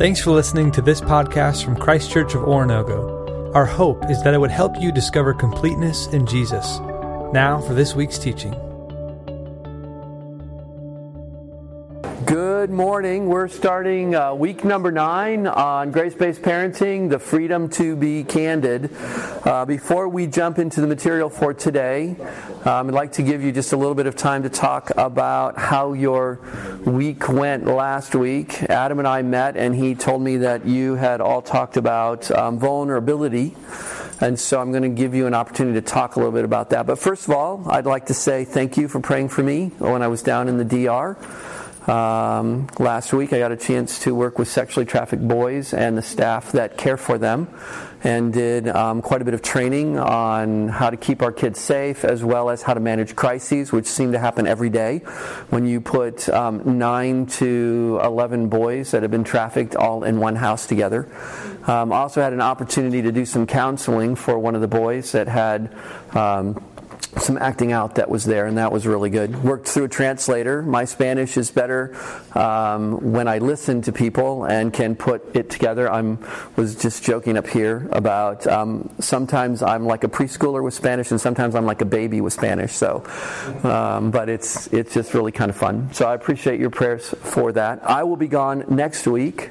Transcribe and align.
Thanks 0.00 0.18
for 0.18 0.30
listening 0.30 0.72
to 0.72 0.80
this 0.80 1.02
podcast 1.02 1.62
from 1.62 1.76
Christ 1.76 2.10
Church 2.10 2.34
of 2.34 2.40
Oronogo. 2.40 3.54
Our 3.54 3.66
hope 3.66 4.10
is 4.10 4.22
that 4.22 4.32
it 4.32 4.38
would 4.38 4.50
help 4.50 4.80
you 4.80 4.90
discover 4.90 5.34
completeness 5.34 6.06
in 6.06 6.24
Jesus. 6.24 6.78
Now 7.34 7.60
for 7.60 7.74
this 7.74 7.94
week's 7.94 8.18
teaching. 8.18 8.54
Good 12.70 12.76
morning. 12.76 13.26
We're 13.26 13.48
starting 13.48 14.14
uh, 14.14 14.32
week 14.32 14.62
number 14.62 14.92
nine 14.92 15.48
on 15.48 15.90
grace 15.90 16.14
based 16.14 16.40
parenting, 16.40 17.10
the 17.10 17.18
freedom 17.18 17.68
to 17.70 17.96
be 17.96 18.22
candid. 18.22 18.92
Uh, 19.44 19.64
before 19.64 20.08
we 20.08 20.28
jump 20.28 20.60
into 20.60 20.80
the 20.80 20.86
material 20.86 21.28
for 21.28 21.52
today, 21.52 22.14
um, 22.64 22.86
I'd 22.86 22.94
like 22.94 23.10
to 23.14 23.24
give 23.24 23.42
you 23.42 23.50
just 23.50 23.72
a 23.72 23.76
little 23.76 23.96
bit 23.96 24.06
of 24.06 24.14
time 24.14 24.44
to 24.44 24.48
talk 24.48 24.92
about 24.96 25.58
how 25.58 25.94
your 25.94 26.38
week 26.86 27.28
went 27.28 27.66
last 27.66 28.14
week. 28.14 28.62
Adam 28.62 29.00
and 29.00 29.08
I 29.08 29.22
met, 29.22 29.56
and 29.56 29.74
he 29.74 29.96
told 29.96 30.22
me 30.22 30.36
that 30.36 30.64
you 30.64 30.94
had 30.94 31.20
all 31.20 31.42
talked 31.42 31.76
about 31.76 32.30
um, 32.30 32.60
vulnerability. 32.60 33.56
And 34.20 34.38
so 34.38 34.60
I'm 34.60 34.70
going 34.70 34.84
to 34.84 34.90
give 34.90 35.12
you 35.12 35.26
an 35.26 35.34
opportunity 35.34 35.80
to 35.80 35.84
talk 35.84 36.14
a 36.14 36.20
little 36.20 36.30
bit 36.30 36.44
about 36.44 36.70
that. 36.70 36.86
But 36.86 37.00
first 37.00 37.24
of 37.24 37.34
all, 37.34 37.68
I'd 37.68 37.86
like 37.86 38.06
to 38.06 38.14
say 38.14 38.44
thank 38.44 38.76
you 38.76 38.86
for 38.86 39.00
praying 39.00 39.30
for 39.30 39.42
me 39.42 39.70
when 39.78 40.02
I 40.02 40.06
was 40.08 40.22
down 40.22 40.46
in 40.46 40.56
the 40.56 40.64
DR. 40.64 41.16
Um, 41.90 42.68
last 42.78 43.12
week, 43.12 43.32
I 43.32 43.40
got 43.40 43.50
a 43.50 43.56
chance 43.56 43.98
to 44.00 44.14
work 44.14 44.38
with 44.38 44.46
sexually 44.46 44.86
trafficked 44.86 45.26
boys 45.26 45.74
and 45.74 45.98
the 45.98 46.02
staff 46.02 46.52
that 46.52 46.76
care 46.76 46.96
for 46.96 47.18
them, 47.18 47.48
and 48.04 48.32
did 48.32 48.68
um, 48.68 49.02
quite 49.02 49.22
a 49.22 49.24
bit 49.24 49.34
of 49.34 49.42
training 49.42 49.98
on 49.98 50.68
how 50.68 50.90
to 50.90 50.96
keep 50.96 51.20
our 51.20 51.32
kids 51.32 51.58
safe 51.58 52.04
as 52.04 52.22
well 52.22 52.48
as 52.48 52.62
how 52.62 52.74
to 52.74 52.80
manage 52.80 53.16
crises, 53.16 53.72
which 53.72 53.86
seem 53.86 54.12
to 54.12 54.20
happen 54.20 54.46
every 54.46 54.70
day. 54.70 54.98
When 55.48 55.66
you 55.66 55.80
put 55.80 56.28
um, 56.28 56.78
nine 56.78 57.26
to 57.26 58.00
11 58.04 58.48
boys 58.48 58.92
that 58.92 59.02
have 59.02 59.10
been 59.10 59.24
trafficked 59.24 59.74
all 59.74 60.04
in 60.04 60.20
one 60.20 60.36
house 60.36 60.68
together. 60.68 61.08
Um, 61.66 61.92
also 61.92 62.22
had 62.22 62.32
an 62.32 62.40
opportunity 62.40 63.02
to 63.02 63.10
do 63.10 63.26
some 63.26 63.46
counseling 63.48 64.14
for 64.14 64.38
one 64.38 64.54
of 64.54 64.60
the 64.60 64.68
boys 64.68 65.10
that 65.12 65.26
had 65.26 65.74
um, 66.12 66.54
some 67.16 67.38
acting 67.38 67.72
out 67.72 67.96
that 67.96 68.08
was 68.08 68.24
there, 68.24 68.46
and 68.46 68.58
that 68.58 68.72
was 68.72 68.86
really 68.86 69.10
good. 69.10 69.42
Worked 69.42 69.68
through 69.68 69.84
a 69.84 69.88
translator. 69.88 70.62
My 70.62 70.84
Spanish 70.84 71.36
is 71.36 71.50
better 71.50 71.96
um, 72.34 73.12
when 73.12 73.28
I 73.28 73.38
listen 73.38 73.82
to 73.82 73.92
people 73.92 74.44
and 74.44 74.72
can 74.72 74.94
put 74.94 75.36
it 75.36 75.50
together. 75.50 75.90
I 75.90 76.16
was 76.56 76.76
just 76.76 77.02
joking 77.02 77.36
up 77.36 77.46
here 77.46 77.88
about 77.92 78.46
um, 78.46 78.88
sometimes 79.00 79.62
I'm 79.62 79.86
like 79.86 80.04
a 80.04 80.08
preschooler 80.08 80.62
with 80.62 80.74
Spanish, 80.74 81.10
and 81.10 81.20
sometimes 81.20 81.54
I'm 81.54 81.66
like 81.66 81.80
a 81.80 81.86
baby 81.86 82.20
with 82.20 82.32
Spanish. 82.32 82.72
So, 82.72 83.04
um, 83.64 84.10
but 84.10 84.28
it's 84.28 84.66
it's 84.68 84.94
just 84.94 85.14
really 85.14 85.32
kind 85.32 85.50
of 85.50 85.56
fun. 85.56 85.92
So 85.92 86.06
I 86.06 86.14
appreciate 86.14 86.60
your 86.60 86.70
prayers 86.70 87.14
for 87.22 87.52
that. 87.52 87.84
I 87.84 88.04
will 88.04 88.16
be 88.16 88.28
gone 88.28 88.64
next 88.68 89.06
week. 89.06 89.50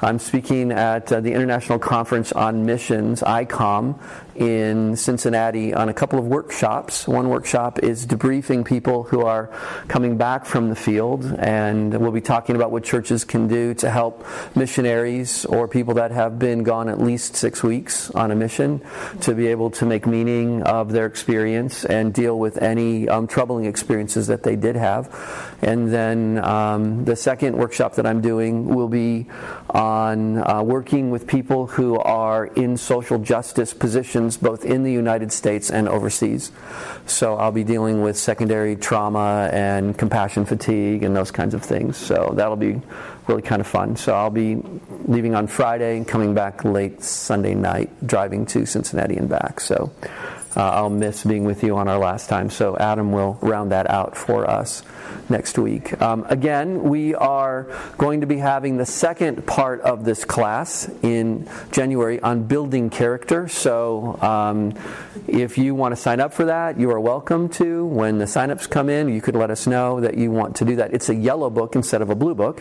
I'm 0.00 0.18
speaking 0.18 0.72
at 0.72 1.10
uh, 1.12 1.20
the 1.20 1.32
International 1.32 1.78
Conference 1.78 2.32
on 2.32 2.66
Missions, 2.66 3.22
ICOM, 3.22 3.98
in 4.34 4.96
Cincinnati 4.96 5.72
on 5.72 5.88
a 5.88 5.94
couple 5.94 6.18
of 6.18 6.26
workshops. 6.26 7.06
One 7.06 7.28
workshop 7.28 7.78
is 7.78 8.04
debriefing 8.04 8.64
people 8.64 9.04
who 9.04 9.20
are 9.20 9.52
coming 9.86 10.16
back 10.16 10.44
from 10.44 10.68
the 10.68 10.74
field, 10.74 11.24
and 11.38 11.94
we'll 11.96 12.10
be 12.10 12.20
talking 12.20 12.56
about 12.56 12.72
what 12.72 12.82
churches 12.82 13.24
can 13.24 13.46
do 13.46 13.74
to 13.74 13.88
help 13.88 14.26
missionaries 14.56 15.44
or 15.44 15.68
people 15.68 15.94
that 15.94 16.10
have 16.10 16.40
been 16.40 16.64
gone 16.64 16.88
at 16.88 17.00
least 17.00 17.36
six 17.36 17.62
weeks 17.62 18.10
on 18.10 18.32
a 18.32 18.34
mission 18.34 18.82
to 19.20 19.32
be 19.32 19.46
able 19.46 19.70
to 19.70 19.86
make 19.86 20.06
meaning 20.06 20.64
of 20.64 20.90
their 20.90 21.06
experience 21.06 21.84
and 21.84 22.12
deal 22.12 22.36
with 22.36 22.60
any 22.60 23.08
um, 23.08 23.28
troubling 23.28 23.66
experiences 23.66 24.26
that 24.26 24.42
they 24.42 24.56
did 24.56 24.74
have. 24.74 25.56
And 25.62 25.92
then 25.92 26.44
um, 26.44 27.04
the 27.04 27.14
second 27.14 27.56
workshop 27.56 27.94
that 27.94 28.06
I'm 28.06 28.20
doing 28.20 28.66
will 28.66 28.88
be 28.88 29.28
on 29.70 29.93
uh, 30.38 30.62
working 30.62 31.10
with 31.10 31.26
people 31.26 31.66
who 31.66 31.98
are 31.98 32.46
in 32.46 32.76
social 32.76 33.18
justice 33.18 33.74
positions 33.74 34.36
both 34.36 34.64
in 34.64 34.82
the 34.82 34.92
United 34.92 35.32
States 35.32 35.70
and 35.70 35.88
overseas. 35.88 36.50
So 37.06 37.36
I'll 37.36 37.52
be 37.52 37.64
dealing 37.64 38.02
with 38.02 38.16
secondary 38.16 38.76
trauma 38.76 39.50
and 39.52 39.96
compassion 39.96 40.44
fatigue 40.44 41.02
and 41.02 41.14
those 41.14 41.30
kinds 41.30 41.54
of 41.54 41.62
things. 41.62 41.96
So 41.96 42.32
that'll 42.34 42.56
be 42.56 42.80
really 43.26 43.42
kind 43.42 43.60
of 43.60 43.66
fun. 43.66 43.96
So 43.96 44.14
I'll 44.14 44.30
be 44.30 44.62
leaving 45.06 45.34
on 45.34 45.46
Friday 45.46 45.96
and 45.96 46.06
coming 46.06 46.34
back 46.34 46.64
late 46.64 47.02
Sunday 47.02 47.54
night, 47.54 47.90
driving 48.06 48.46
to 48.46 48.66
Cincinnati 48.66 49.16
and 49.16 49.28
back. 49.28 49.60
So 49.60 49.92
uh, 50.56 50.70
I'll 50.70 50.90
miss 50.90 51.24
being 51.24 51.44
with 51.44 51.62
you 51.62 51.76
on 51.76 51.88
our 51.88 51.98
last 51.98 52.28
time. 52.28 52.50
So 52.50 52.76
Adam 52.76 53.12
will 53.12 53.38
round 53.40 53.72
that 53.72 53.88
out 53.90 54.16
for 54.16 54.48
us 54.48 54.82
next 55.28 55.58
week. 55.58 56.00
Um, 56.00 56.24
again, 56.28 56.84
we 56.84 57.14
are 57.14 57.68
going 57.98 58.20
to 58.20 58.26
be 58.26 58.38
having 58.38 58.76
the 58.76 58.86
second 58.86 59.46
part 59.46 59.80
of 59.80 60.04
this 60.04 60.24
class 60.24 60.90
in 61.02 61.48
January 61.72 62.20
on 62.20 62.44
building 62.44 62.90
character. 62.90 63.48
So 63.48 64.18
um, 64.20 64.74
if 65.26 65.58
you 65.58 65.74
want 65.74 65.92
to 65.92 65.96
sign 65.96 66.20
up 66.20 66.32
for 66.32 66.46
that, 66.46 66.78
you 66.78 66.90
are 66.90 67.00
welcome 67.00 67.48
to. 67.50 67.86
When 67.86 68.18
the 68.18 68.24
signups 68.24 68.68
come 68.68 68.88
in, 68.88 69.08
you 69.08 69.20
could 69.20 69.36
let 69.36 69.50
us 69.50 69.66
know 69.66 70.00
that 70.00 70.16
you 70.16 70.30
want 70.30 70.56
to 70.56 70.64
do 70.64 70.76
that. 70.76 70.92
It's 70.92 71.08
a 71.08 71.14
yellow 71.14 71.50
book 71.50 71.76
instead 71.76 72.02
of 72.02 72.10
a 72.10 72.14
blue 72.14 72.34
book. 72.34 72.60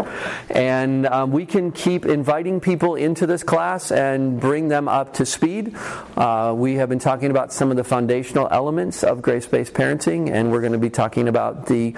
And 0.50 1.06
um, 1.08 1.32
we 1.32 1.46
can 1.46 1.72
keep 1.72 2.06
inviting 2.06 2.60
people 2.60 2.96
into 2.96 3.26
this 3.28 3.44
class 3.44 3.92
and 3.92 4.40
bring 4.40 4.68
them 4.68 4.88
up 4.88 5.14
to 5.16 5.26
speed. 5.26 5.76
Uh, 6.16 6.54
we 6.56 6.76
have 6.76 6.90
been 6.90 7.00
talking 7.00 7.32
about 7.32 7.52
some 7.52 7.72
of 7.72 7.78
the 7.78 7.84
foundational 7.84 8.48
elements 8.52 9.04
of 9.04 9.22
grace 9.22 9.46
based 9.46 9.74
parenting, 9.74 10.32
and 10.32 10.52
we're 10.52 10.62
going 10.62 10.74
to 10.74 10.78
be 10.78 10.90
talking 10.90 11.28
about 11.28 11.68
the 11.68 11.94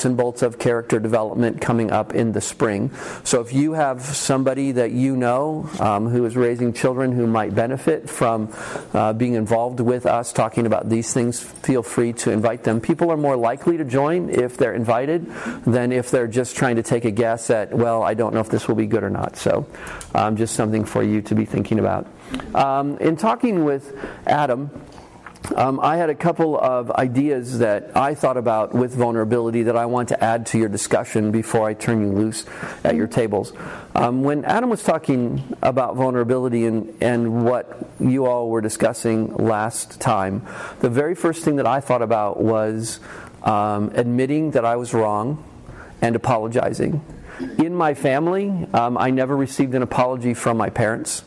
nuts 0.00 0.06
and 0.06 0.16
bolts 0.16 0.42
of 0.42 0.58
character 0.58 0.98
development 0.98 1.60
coming 1.60 1.90
up 1.90 2.14
in 2.14 2.32
the 2.32 2.40
spring. 2.40 2.90
So 3.22 3.42
if 3.42 3.52
you 3.52 3.74
have 3.74 4.00
somebody 4.00 4.72
that 4.72 4.92
you 4.92 5.14
know 5.14 5.68
um, 5.78 6.08
who 6.08 6.24
is 6.24 6.36
raising 6.36 6.72
children 6.72 7.12
who 7.12 7.26
might 7.26 7.54
benefit 7.54 8.08
from 8.08 8.48
uh, 8.94 9.12
being 9.12 9.34
involved 9.34 9.80
with 9.80 10.06
us 10.06 10.32
talking 10.32 10.64
about 10.64 10.88
these 10.88 11.12
things, 11.12 11.40
feel 11.40 11.82
free 11.82 12.14
to 12.24 12.30
invite 12.30 12.64
them. 12.64 12.80
People 12.80 13.10
are 13.10 13.18
more 13.18 13.36
likely 13.36 13.76
to 13.76 13.84
join 13.84 14.30
if 14.30 14.56
they're 14.56 14.74
invited 14.74 15.26
than 15.66 15.92
if 15.92 16.10
they're 16.10 16.26
just 16.26 16.56
trying 16.56 16.76
to 16.76 16.82
take 16.82 17.04
a 17.04 17.10
guess 17.10 17.50
at, 17.50 17.70
well, 17.70 18.02
I 18.02 18.14
don't 18.14 18.32
know 18.32 18.40
if 18.40 18.48
this 18.48 18.68
will 18.68 18.76
be 18.76 18.86
good 18.86 19.04
or 19.04 19.10
not. 19.10 19.36
So 19.36 19.66
um, 20.14 20.36
just 20.36 20.54
something 20.54 20.86
for 20.86 21.02
you 21.02 21.20
to 21.22 21.34
be 21.34 21.44
thinking 21.44 21.78
about. 21.78 22.06
Um, 22.54 22.96
in 22.98 23.16
talking 23.16 23.64
with 23.64 23.92
Adam, 24.26 24.70
um, 25.56 25.80
I 25.80 25.96
had 25.96 26.10
a 26.10 26.14
couple 26.14 26.58
of 26.58 26.90
ideas 26.92 27.58
that 27.58 27.96
I 27.96 28.14
thought 28.14 28.36
about 28.36 28.74
with 28.74 28.94
vulnerability 28.94 29.64
that 29.64 29.76
I 29.76 29.86
want 29.86 30.08
to 30.10 30.22
add 30.22 30.46
to 30.46 30.58
your 30.58 30.68
discussion 30.68 31.30
before 31.30 31.68
I 31.68 31.74
turn 31.74 32.00
you 32.00 32.12
loose 32.12 32.46
at 32.84 32.94
your 32.94 33.06
tables. 33.06 33.52
Um, 33.94 34.22
when 34.22 34.44
Adam 34.44 34.70
was 34.70 34.82
talking 34.82 35.56
about 35.62 35.96
vulnerability 35.96 36.66
and, 36.66 36.96
and 37.00 37.44
what 37.44 37.88
you 37.98 38.26
all 38.26 38.48
were 38.48 38.60
discussing 38.60 39.34
last 39.34 40.00
time, 40.00 40.46
the 40.80 40.90
very 40.90 41.14
first 41.14 41.44
thing 41.44 41.56
that 41.56 41.66
I 41.66 41.80
thought 41.80 42.02
about 42.02 42.40
was 42.40 43.00
um, 43.42 43.90
admitting 43.94 44.52
that 44.52 44.64
I 44.64 44.76
was 44.76 44.94
wrong 44.94 45.44
and 46.00 46.16
apologizing. 46.16 47.04
In 47.58 47.74
my 47.74 47.94
family, 47.94 48.50
um, 48.74 48.98
I 48.98 49.10
never 49.10 49.36
received 49.36 49.74
an 49.74 49.82
apology 49.82 50.34
from 50.34 50.56
my 50.56 50.70
parents. 50.70 51.24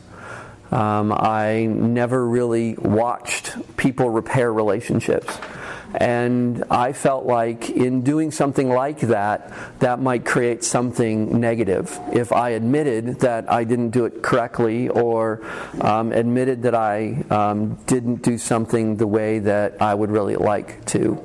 Um, 0.73 1.13
I 1.15 1.67
never 1.67 2.27
really 2.27 2.73
watched 2.73 3.53
people 3.77 4.09
repair 4.09 4.51
relationships. 4.51 5.37
And 5.93 6.63
I 6.71 6.93
felt 6.93 7.27
like 7.27 7.69
in 7.69 8.01
doing 8.01 8.31
something 8.31 8.69
like 8.69 9.01
that, 9.01 9.53
that 9.79 10.01
might 10.01 10.25
create 10.25 10.63
something 10.63 11.39
negative. 11.39 11.99
If 12.11 12.31
I 12.31 12.49
admitted 12.51 13.19
that 13.19 13.51
I 13.51 13.63
didn't 13.65 13.91
do 13.91 14.05
it 14.05 14.23
correctly 14.23 14.89
or 14.89 15.45
um, 15.79 16.11
admitted 16.11 16.63
that 16.63 16.73
I 16.73 17.23
um, 17.29 17.75
didn't 17.85 18.23
do 18.23 18.39
something 18.39 18.95
the 18.95 19.05
way 19.05 19.37
that 19.37 19.79
I 19.79 19.93
would 19.93 20.09
really 20.09 20.35
like 20.35 20.83
to. 20.85 21.21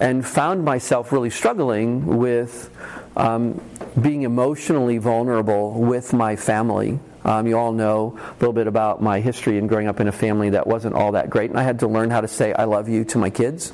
And 0.00 0.26
found 0.26 0.64
myself 0.64 1.12
really 1.12 1.30
struggling 1.30 2.18
with 2.18 2.76
um, 3.16 3.60
being 4.00 4.22
emotionally 4.22 4.98
vulnerable 4.98 5.80
with 5.80 6.12
my 6.12 6.34
family 6.34 6.98
um, 7.24 7.46
you 7.46 7.58
all 7.58 7.72
know 7.72 8.18
a 8.18 8.32
little 8.40 8.52
bit 8.52 8.66
about 8.66 9.02
my 9.02 9.20
history 9.20 9.58
and 9.58 9.68
growing 9.68 9.88
up 9.88 10.00
in 10.00 10.08
a 10.08 10.12
family 10.12 10.50
that 10.50 10.66
wasn't 10.66 10.94
all 10.94 11.12
that 11.12 11.30
great, 11.30 11.50
and 11.50 11.58
I 11.58 11.62
had 11.62 11.80
to 11.80 11.88
learn 11.88 12.10
how 12.10 12.20
to 12.20 12.28
say 12.28 12.52
I 12.52 12.64
love 12.64 12.88
you 12.88 13.04
to 13.06 13.18
my 13.18 13.30
kids. 13.30 13.72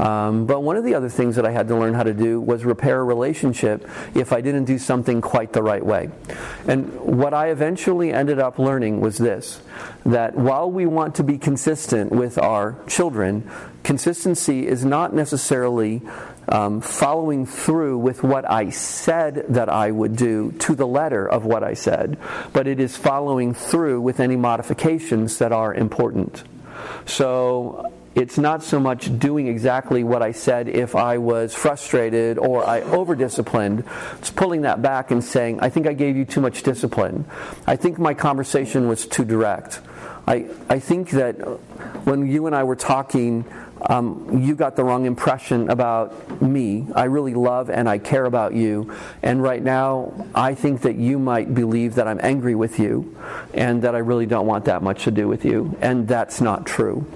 Um, 0.00 0.46
but 0.46 0.62
one 0.62 0.76
of 0.78 0.84
the 0.84 0.94
other 0.94 1.10
things 1.10 1.36
that 1.36 1.44
I 1.44 1.50
had 1.50 1.68
to 1.68 1.76
learn 1.76 1.92
how 1.92 2.04
to 2.04 2.14
do 2.14 2.40
was 2.40 2.64
repair 2.64 3.00
a 3.00 3.04
relationship 3.04 3.86
if 4.14 4.32
I 4.32 4.40
didn't 4.40 4.64
do 4.64 4.78
something 4.78 5.20
quite 5.20 5.52
the 5.52 5.62
right 5.62 5.84
way. 5.84 6.08
And 6.66 6.98
what 7.00 7.34
I 7.34 7.50
eventually 7.50 8.10
ended 8.10 8.38
up 8.38 8.58
learning 8.58 9.00
was 9.00 9.18
this 9.18 9.60
that 10.06 10.34
while 10.34 10.70
we 10.70 10.86
want 10.86 11.16
to 11.16 11.22
be 11.22 11.36
consistent 11.36 12.10
with 12.12 12.38
our 12.38 12.76
children, 12.86 13.50
consistency 13.82 14.66
is 14.66 14.86
not 14.86 15.12
necessarily 15.14 16.00
um, 16.48 16.80
following 16.80 17.44
through 17.44 17.98
with 17.98 18.22
what 18.22 18.50
I 18.50 18.70
said 18.70 19.44
that 19.50 19.68
I 19.68 19.90
would 19.90 20.16
do 20.16 20.52
to 20.60 20.74
the 20.74 20.86
letter 20.86 21.28
of 21.28 21.44
what 21.44 21.62
I 21.62 21.74
said, 21.74 22.16
but 22.54 22.66
it 22.66 22.80
is 22.80 22.96
following 22.96 23.52
through 23.52 24.00
with 24.00 24.18
any 24.18 24.36
modifications 24.36 25.36
that 25.38 25.52
are 25.52 25.74
important. 25.74 26.42
So 27.04 27.92
it's 28.14 28.38
not 28.38 28.62
so 28.64 28.80
much 28.80 29.16
doing 29.18 29.46
exactly 29.46 30.02
what 30.02 30.20
I 30.22 30.32
said 30.32 30.68
if 30.68 30.96
I 30.96 31.18
was 31.18 31.54
frustrated 31.54 32.38
or 32.38 32.66
I 32.66 32.80
over 32.80 33.14
disciplined. 33.14 33.84
It's 34.18 34.30
pulling 34.30 34.62
that 34.62 34.82
back 34.82 35.12
and 35.12 35.22
saying, 35.22 35.60
I 35.60 35.68
think 35.68 35.86
I 35.86 35.92
gave 35.92 36.16
you 36.16 36.24
too 36.24 36.40
much 36.40 36.64
discipline. 36.64 37.24
I 37.66 37.76
think 37.76 37.98
my 37.98 38.14
conversation 38.14 38.88
was 38.88 39.06
too 39.06 39.24
direct. 39.24 39.80
I, 40.26 40.48
I 40.68 40.80
think 40.80 41.10
that 41.10 41.34
when 42.04 42.26
you 42.26 42.46
and 42.46 42.54
I 42.54 42.64
were 42.64 42.76
talking, 42.76 43.44
um, 43.80 44.42
you 44.42 44.54
got 44.54 44.76
the 44.76 44.84
wrong 44.84 45.06
impression 45.06 45.70
about 45.70 46.42
me. 46.42 46.86
I 46.94 47.04
really 47.04 47.34
love 47.34 47.70
and 47.70 47.88
I 47.88 47.98
care 47.98 48.24
about 48.24 48.54
you. 48.54 48.94
And 49.22 49.42
right 49.42 49.62
now, 49.62 50.26
I 50.34 50.54
think 50.54 50.82
that 50.82 50.96
you 50.96 51.18
might 51.18 51.54
believe 51.54 51.94
that 51.94 52.06
I'm 52.06 52.20
angry 52.22 52.54
with 52.54 52.78
you 52.78 53.16
and 53.54 53.82
that 53.82 53.94
I 53.94 53.98
really 53.98 54.26
don't 54.26 54.46
want 54.46 54.66
that 54.66 54.82
much 54.82 55.04
to 55.04 55.10
do 55.10 55.28
with 55.28 55.44
you. 55.44 55.76
And 55.80 56.06
that's 56.06 56.40
not 56.40 56.66
true. 56.66 57.06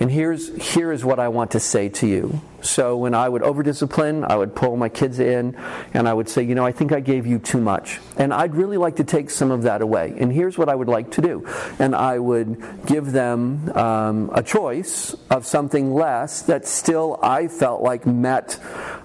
And 0.00 0.10
here's, 0.10 0.72
here 0.72 0.92
is 0.92 1.04
what 1.04 1.18
I 1.18 1.28
want 1.28 1.52
to 1.52 1.60
say 1.60 1.88
to 1.90 2.06
you. 2.06 2.40
So 2.62 2.96
when 2.96 3.14
I 3.14 3.28
would 3.28 3.42
overdiscipline, 3.42 4.24
I 4.28 4.36
would 4.36 4.54
pull 4.54 4.76
my 4.76 4.88
kids 4.88 5.18
in 5.18 5.56
and 5.92 6.08
I 6.08 6.14
would 6.14 6.28
say, 6.28 6.42
you 6.42 6.54
know, 6.54 6.64
I 6.64 6.72
think 6.72 6.92
I 6.92 7.00
gave 7.00 7.26
you 7.26 7.38
too 7.38 7.60
much. 7.60 8.00
And 8.16 8.32
I'd 8.32 8.54
really 8.54 8.76
like 8.76 8.96
to 8.96 9.04
take 9.04 9.30
some 9.30 9.50
of 9.50 9.62
that 9.62 9.82
away. 9.82 10.14
And 10.18 10.32
here's 10.32 10.56
what 10.56 10.68
I 10.68 10.74
would 10.74 10.88
like 10.88 11.10
to 11.12 11.20
do. 11.20 11.46
And 11.78 11.94
I 11.94 12.18
would 12.18 12.86
give 12.86 13.12
them 13.12 13.70
um, 13.76 14.30
a 14.32 14.42
choice 14.42 15.14
of 15.30 15.44
something 15.44 15.92
less 15.92 16.42
that 16.42 16.66
still 16.66 17.18
I 17.22 17.48
felt 17.48 17.82
like 17.82 18.06
met 18.06 18.58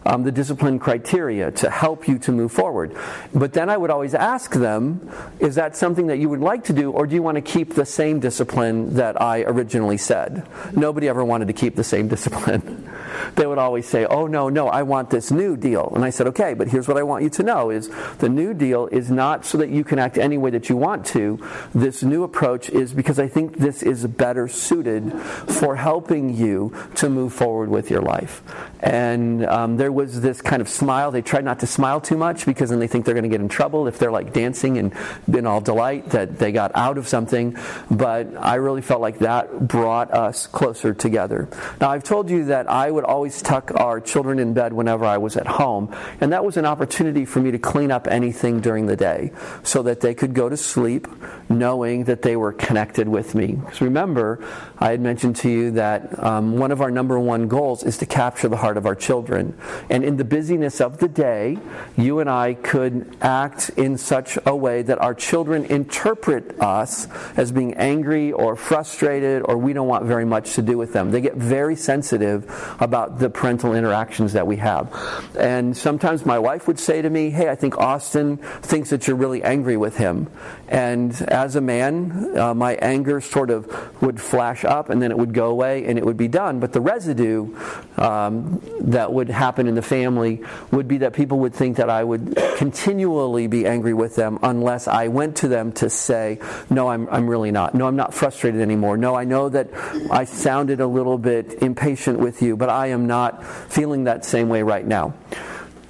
um, 0.06 0.24
the 0.24 0.32
discipline 0.32 0.80
criteria 0.80 1.52
to 1.52 1.70
help 1.70 2.08
you 2.08 2.18
to 2.20 2.32
move 2.32 2.52
forward. 2.52 2.96
But 3.34 3.54
then 3.54 3.70
I 3.70 3.78
would 3.78 3.90
always 3.90 4.14
ask 4.14 4.54
them, 4.54 5.12
is 5.40 5.56
that 5.56 5.76
something 5.76 6.08
that 6.08 6.18
you 6.18 6.30
would 6.30 6.40
like 6.40 6.66
to 6.66 6.74
do, 6.74 6.92
or 6.92 7.08
do 7.08 7.16
you 7.16 7.22
want 7.22 7.36
to 7.36 7.42
keep 7.42 7.74
the 7.74 7.86
same 7.86 8.20
discipline 8.20 8.96
that 8.96 9.22
I 9.22 9.42
originally 9.42 9.98
said? 9.98 10.48
Nobody 10.74 11.10
ever 11.10 11.26
wanted 11.26 11.48
to 11.48 11.54
keep 11.54 11.76
the 11.76 11.84
same 11.84 12.08
discipline. 12.18 12.90
They 13.36 13.46
would 13.46 13.58
always 13.58 13.88
say, 13.88 14.06
"Oh 14.06 14.28
no, 14.28 14.50
no, 14.50 14.68
I 14.68 14.84
want 14.84 15.10
this 15.10 15.32
new 15.32 15.58
deal." 15.58 15.92
And 15.96 16.04
I 16.04 16.10
said, 16.10 16.28
"Okay, 16.28 16.54
but 16.54 16.68
here's 16.68 16.88
what 16.88 16.98
I 16.98 17.04
want 17.04 17.24
you 17.24 17.30
to 17.32 17.44
know: 17.44 17.70
is 17.70 17.90
the 18.20 18.30
new 18.30 18.54
deal 18.54 18.88
is 18.88 19.10
not 19.12 19.46
so 19.46 19.58
that 19.58 19.70
you 19.70 19.84
can 19.84 20.00
act 20.00 20.18
any 20.18 20.38
way 20.38 20.50
that 20.52 20.70
you 20.70 20.78
want 20.78 21.06
to. 21.08 21.40
This 21.74 22.04
new 22.04 22.24
approach 22.24 22.70
is 22.70 22.94
because 22.94 23.20
I 23.20 23.28
think 23.28 23.58
this 23.58 23.84
is 23.84 24.06
better 24.06 24.48
suited 24.48 25.14
for 25.14 25.76
helping 25.76 26.36
you 26.36 26.74
to 26.96 27.10
move 27.10 27.34
forward 27.34 27.70
with 27.70 27.90
your 27.90 28.02
life." 28.02 28.42
And 28.80 29.46
um, 29.46 29.78
there 29.78 29.92
was 29.92 30.22
this 30.22 30.42
kind 30.42 30.62
of 30.62 30.70
smile. 30.70 31.12
They 31.12 31.22
try 31.22 31.42
not 31.42 31.60
to 31.60 31.68
smile 31.68 32.00
too 32.00 32.18
much 32.18 32.46
because 32.46 32.70
then 32.70 32.80
they 32.80 32.88
think 32.88 33.06
they're 33.06 33.16
going 33.16 33.24
to 33.24 33.30
get 33.30 33.42
in 33.42 33.50
trouble 33.50 33.88
if 33.88 33.98
they're 33.98 34.12
like 34.12 34.34
dancing 34.34 34.78
and 34.78 34.94
in 35.28 35.46
all 35.46 35.62
delight 35.62 36.10
that 36.12 36.38
they 36.38 36.52
got 36.52 36.72
out 36.76 36.98
of 36.98 37.08
something. 37.08 37.58
But 37.90 38.38
I 38.38 38.56
really 38.56 38.82
felt 38.82 39.02
like 39.02 39.20
that 39.20 39.68
brought 39.68 40.12
us 40.14 40.48
closer 40.48 40.94
together. 40.94 41.50
Now, 41.82 41.90
I've 41.90 42.04
told 42.04 42.30
you 42.30 42.46
that 42.46 42.70
I 42.70 42.90
would 42.90 43.04
always 43.04 43.17
tuck 43.26 43.72
our 43.76 44.00
children 44.00 44.40
in 44.40 44.54
bed 44.54 44.74
whenever 44.74 45.06
I 45.06 45.18
was 45.18 45.38
at 45.38 45.48
home, 45.48 45.94
and 46.22 46.32
that 46.34 46.44
was 46.44 46.58
an 46.58 46.66
opportunity 46.66 47.26
for 47.26 47.40
me 47.40 47.52
to 47.52 47.60
clean 47.60 47.92
up 47.92 48.08
anything 48.08 48.62
during 48.62 48.88
the 48.88 48.96
day 48.96 49.32
so 49.64 49.84
that 49.84 50.02
they 50.02 50.14
could 50.14 50.34
go 50.34 50.50
to 50.50 50.58
sleep 50.58 51.08
knowing 51.50 52.06
that 52.06 52.22
they 52.22 52.36
were 52.36 52.54
connected 52.54 53.08
with 53.08 53.36
me. 53.36 53.54
Because 53.54 53.82
remember, 53.82 54.44
I 54.78 54.92
had 54.92 55.02
mentioned 55.02 55.38
to 55.38 55.50
you 55.50 55.72
that 55.72 56.22
um, 56.24 56.58
one 56.58 56.72
of 56.72 56.82
our 56.82 56.92
number 56.92 57.20
one 57.20 57.48
goals 57.48 57.84
is 57.84 57.98
to 58.00 58.06
capture 58.06 58.48
the 58.48 58.58
heart 58.58 58.78
of 58.78 58.86
our 58.86 58.96
children. 58.96 59.58
And 59.90 60.04
in 60.04 60.18
the 60.18 60.26
busyness 60.26 60.82
of 60.82 60.98
the 60.98 61.08
day, 61.08 61.58
you 61.96 62.20
and 62.20 62.30
I 62.30 62.56
could 62.56 63.16
act 63.22 63.70
in 63.78 63.98
such 63.98 64.38
a 64.46 64.56
way 64.56 64.82
that 64.82 65.02
our 65.02 65.14
children 65.14 65.66
interpret 65.66 66.60
us 66.60 67.08
as 67.38 67.52
being 67.52 67.74
angry 67.76 68.32
or 68.32 68.56
frustrated 68.56 69.44
or 69.44 69.58
we 69.58 69.74
don't 69.74 69.88
want 69.88 70.06
very 70.06 70.26
much 70.26 70.56
to 70.56 70.62
do 70.62 70.78
with 70.78 70.94
them. 70.94 71.12
They 71.12 71.22
get 71.22 71.36
very 71.36 71.76
sensitive 71.76 72.46
about 72.80 73.07
the 73.08 73.30
parental 73.30 73.74
interactions 73.74 74.34
that 74.34 74.48
we 74.48 74.58
have. 74.58 74.94
And 75.38 75.76
sometimes 75.76 76.26
my 76.26 76.40
wife 76.40 76.68
would 76.68 76.80
say 76.80 77.02
to 77.02 77.10
me, 77.10 77.30
Hey, 77.30 77.50
I 77.50 77.56
think 77.56 77.78
Austin 77.78 78.38
thinks 78.38 78.90
that 78.90 79.08
you're 79.08 79.16
really 79.16 79.44
angry 79.44 79.78
with 79.78 79.98
him. 79.98 80.28
And 80.68 81.20
as 81.24 81.56
a 81.56 81.62
man, 81.62 82.38
uh, 82.38 82.54
my 82.54 82.76
anger 82.76 83.22
sort 83.22 83.50
of 83.50 84.02
would 84.02 84.20
flash 84.20 84.66
up 84.66 84.90
and 84.90 85.02
then 85.02 85.12
it 85.12 85.18
would 85.18 85.34
go 85.34 85.50
away 85.50 85.86
and 85.86 85.98
it 85.98 86.06
would 86.06 86.18
be 86.18 86.28
done. 86.28 86.60
But 86.60 86.74
the 86.74 86.82
residue 86.82 87.56
um, 87.98 88.62
that 88.82 89.12
would 89.14 89.30
happen 89.30 89.68
in 89.68 89.76
the 89.76 89.82
family 89.82 90.42
would 90.72 90.88
be 90.88 91.00
that 91.00 91.14
people 91.14 91.40
would 91.40 91.54
think 91.54 91.78
that 91.78 91.90
I 91.90 92.04
would 92.04 92.36
continually 92.58 93.48
be 93.48 93.66
angry 93.66 93.94
with 93.94 94.16
them 94.16 94.40
unless 94.44 94.88
I 94.88 95.08
went 95.08 95.38
to 95.38 95.48
them 95.48 95.72
to 95.74 95.90
say, 95.90 96.40
No, 96.70 96.90
I'm, 96.90 97.08
I'm 97.10 97.28
really 97.28 97.52
not. 97.52 97.74
No, 97.76 97.88
I'm 97.88 97.96
not 97.96 98.14
frustrated 98.14 98.62
anymore. 98.62 98.98
No, 98.98 99.16
I 99.16 99.24
know 99.24 99.50
that 99.50 99.70
I 100.12 100.26
sounded 100.26 100.82
a 100.82 100.88
little 100.88 101.18
bit 101.18 101.62
impatient 101.62 102.20
with 102.20 102.42
you, 102.42 102.58
but 102.58 102.70
I 102.88 102.92
am 102.92 103.06
not 103.06 103.44
feeling 103.44 104.06
that 104.06 104.24
same 104.24 104.48
way 104.48 104.64
right 104.64 104.88
now. 104.88 105.14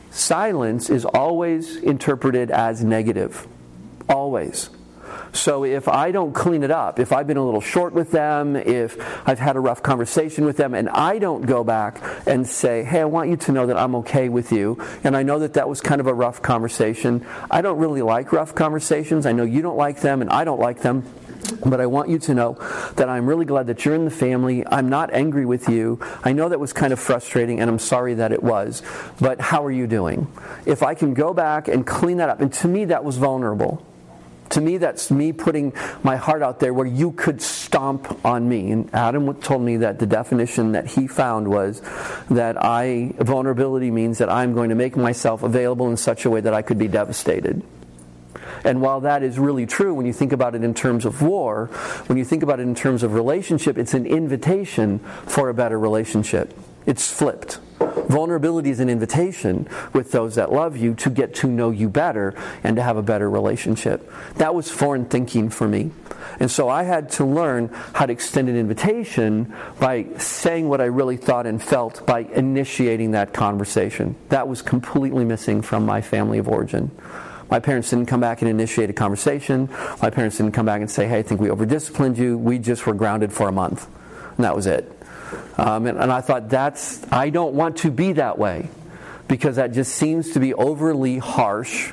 Silence 0.10 0.90
is 0.90 1.06
always 1.06 1.76
interpreted 1.76 2.50
as 2.50 2.84
negative. 2.84 3.48
Always. 4.10 4.72
So 5.32 5.64
if 5.64 5.88
I 5.88 6.10
don't 6.10 6.34
clean 6.34 6.64
it 6.64 6.72
up, 6.72 6.98
if 6.98 7.12
I've 7.12 7.28
been 7.28 7.38
a 7.38 7.46
little 7.46 7.62
short 7.62 7.94
with 7.94 8.10
them, 8.10 8.56
if 8.56 8.98
I've 9.28 9.38
had 9.38 9.56
a 9.56 9.60
rough 9.60 9.84
conversation 9.84 10.44
with 10.46 10.58
them, 10.58 10.74
and 10.74 10.90
I 10.90 11.20
don't 11.20 11.46
go 11.46 11.64
back 11.64 12.02
and 12.26 12.48
say, 12.48 12.84
hey, 12.84 13.02
I 13.02 13.06
want 13.06 13.30
you 13.30 13.38
to 13.38 13.52
know 13.52 13.68
that 13.68 13.78
I'm 13.78 13.94
okay 13.98 14.28
with 14.28 14.52
you, 14.52 14.84
and 15.04 15.16
I 15.16 15.22
know 15.22 15.38
that 15.38 15.54
that 15.54 15.70
was 15.70 15.82
kind 15.82 16.02
of 16.02 16.08
a 16.08 16.14
rough 16.16 16.42
conversation. 16.42 17.28
I 17.52 17.62
don't 17.62 17.78
really 17.78 18.02
like 18.02 18.32
rough 18.32 18.56
conversations. 18.56 19.28
I 19.28 19.34
know 19.34 19.44
you 19.44 19.62
don't 19.62 19.78
like 19.78 20.02
them, 20.02 20.22
and 20.22 20.32
I 20.32 20.46
don't 20.46 20.60
like 20.60 20.82
them. 20.82 21.04
But 21.66 21.82
I 21.82 21.86
want 21.86 22.10
you 22.10 22.20
to 22.20 22.34
know 22.34 22.54
that 22.96 23.10
I'm 23.10 23.26
really 23.26 23.46
glad 23.46 23.68
that 23.68 23.86
you're 23.86 23.96
in 23.96 24.06
the 24.06 24.12
family. 24.12 24.66
I'm 24.68 24.90
not 24.90 25.14
angry 25.14 25.46
with 25.46 25.70
you. 25.70 26.00
I 26.24 26.34
know 26.34 26.50
that 26.50 26.60
was 26.60 26.74
kind 26.74 26.94
of 26.94 27.00
frustrating, 27.00 27.60
and 27.60 27.70
I'm 27.70 27.80
sorry 27.80 28.16
that 28.16 28.32
it 28.32 28.44
was. 28.44 28.82
But 29.20 29.40
how 29.40 29.66
are 29.66 29.72
you 29.72 29.88
doing? 29.88 30.28
If 30.66 30.84
I 30.84 30.94
can 30.94 31.14
go 31.14 31.34
back 31.34 31.68
and 31.68 31.86
clean 31.86 32.18
that 32.18 32.30
up, 32.30 32.42
and 32.42 32.52
to 32.54 32.68
me, 32.68 32.86
that 32.86 33.04
was 33.04 33.18
vulnerable. 33.18 33.86
To 34.52 34.62
me, 34.62 34.78
that's 34.78 35.12
me 35.12 35.34
putting 35.34 35.74
my 36.04 36.16
heart 36.16 36.42
out 36.42 36.60
there 36.60 36.74
where 36.74 36.86
you 36.86 37.12
could 37.12 37.42
stomp 37.42 38.24
on 38.26 38.48
me. 38.48 38.72
And 38.72 38.94
Adam 38.94 39.34
told 39.42 39.62
me 39.62 39.78
that 39.78 40.00
the 40.00 40.06
definition 40.06 40.72
that 40.72 40.88
he 40.88 41.08
found 41.08 41.50
was 41.50 41.82
that 42.30 42.56
I 42.64 43.14
vulnerability 43.20 43.92
means 43.92 44.20
that 44.20 44.30
I'm 44.30 44.54
going 44.54 44.70
to 44.70 44.76
make 44.76 44.96
myself 44.96 45.44
available 45.44 45.90
in 45.90 45.98
such 45.98 46.24
a 46.24 46.30
way 46.30 46.40
that 46.40 46.54
I 46.54 46.62
could 46.62 46.78
be 46.78 46.88
devastated. 46.88 47.62
And 48.68 48.82
while 48.82 49.00
that 49.00 49.24
is 49.24 49.40
really 49.40 49.66
true 49.66 49.94
when 49.94 50.06
you 50.06 50.12
think 50.12 50.34
about 50.34 50.54
it 50.54 50.62
in 50.62 50.74
terms 50.74 51.06
of 51.06 51.22
war, 51.22 51.68
when 52.08 52.18
you 52.18 52.26
think 52.26 52.44
about 52.44 52.60
it 52.60 52.64
in 52.64 52.76
terms 52.76 53.02
of 53.02 53.14
relationship, 53.14 53.78
it's 53.78 53.94
an 53.94 54.06
invitation 54.06 55.00
for 55.26 55.48
a 55.48 55.54
better 55.54 55.80
relationship. 55.80 56.54
It's 56.86 57.10
flipped. 57.10 57.60
Vulnerability 58.10 58.70
is 58.70 58.82
an 58.82 58.90
invitation 58.90 59.70
with 59.94 60.12
those 60.12 60.36
that 60.36 60.52
love 60.52 60.76
you 60.76 60.96
to 60.96 61.10
get 61.10 61.34
to 61.36 61.48
know 61.48 61.70
you 61.70 61.88
better 61.88 62.34
and 62.62 62.76
to 62.76 62.84
have 62.84 62.98
a 62.98 63.02
better 63.02 63.30
relationship. 63.30 64.12
That 64.36 64.54
was 64.54 64.70
foreign 64.70 65.06
thinking 65.06 65.50
for 65.50 65.68
me. 65.68 65.92
And 66.42 66.52
so 66.52 66.68
I 66.68 66.84
had 66.84 67.10
to 67.12 67.26
learn 67.26 67.70
how 67.94 68.06
to 68.06 68.12
extend 68.12 68.50
an 68.50 68.58
invitation 68.58 69.54
by 69.80 70.08
saying 70.18 70.68
what 70.68 70.82
I 70.82 70.86
really 70.86 71.16
thought 71.16 71.46
and 71.46 71.64
felt 71.64 72.06
by 72.06 72.20
initiating 72.20 73.12
that 73.12 73.34
conversation. 73.34 74.18
That 74.28 74.50
was 74.50 74.62
completely 74.62 75.24
missing 75.24 75.62
from 75.62 75.86
my 75.86 76.02
family 76.02 76.38
of 76.38 76.50
origin. 76.50 76.92
My 77.50 77.60
parents 77.60 77.90
didn't 77.90 78.08
come 78.08 78.20
back 78.20 78.42
and 78.42 78.50
initiate 78.50 78.90
a 78.90 78.94
conversation. 78.94 79.70
My 80.02 80.10
parents 80.10 80.38
didn't 80.38 80.54
come 80.54 80.66
back 80.66 80.82
and 80.82 80.92
say, 80.92 81.08
hey, 81.08 81.20
I 81.20 81.24
think 81.24 81.40
we 81.40 81.48
overdisciplined 81.48 82.18
you. 82.18 82.38
We 82.38 82.60
just 82.60 82.86
were 82.86 82.94
grounded 82.94 83.32
for 83.32 83.48
a 83.48 83.52
month. 83.52 83.88
And 84.36 84.44
that 84.44 84.56
was 84.56 84.68
it. 84.68 84.92
Um, 85.58 85.86
and, 85.88 85.98
and 85.98 86.12
I 86.12 86.22
thought, 86.22 86.50
that's, 86.50 87.06
I 87.12 87.30
don't 87.30 87.54
want 87.54 87.78
to 87.78 87.92
be 87.92 88.14
that 88.14 88.38
way 88.38 88.70
because 89.28 89.58
that 89.58 89.74
just 89.74 89.96
seems 89.96 90.32
to 90.32 90.40
be 90.40 90.54
overly 90.54 91.18
harsh 91.18 91.92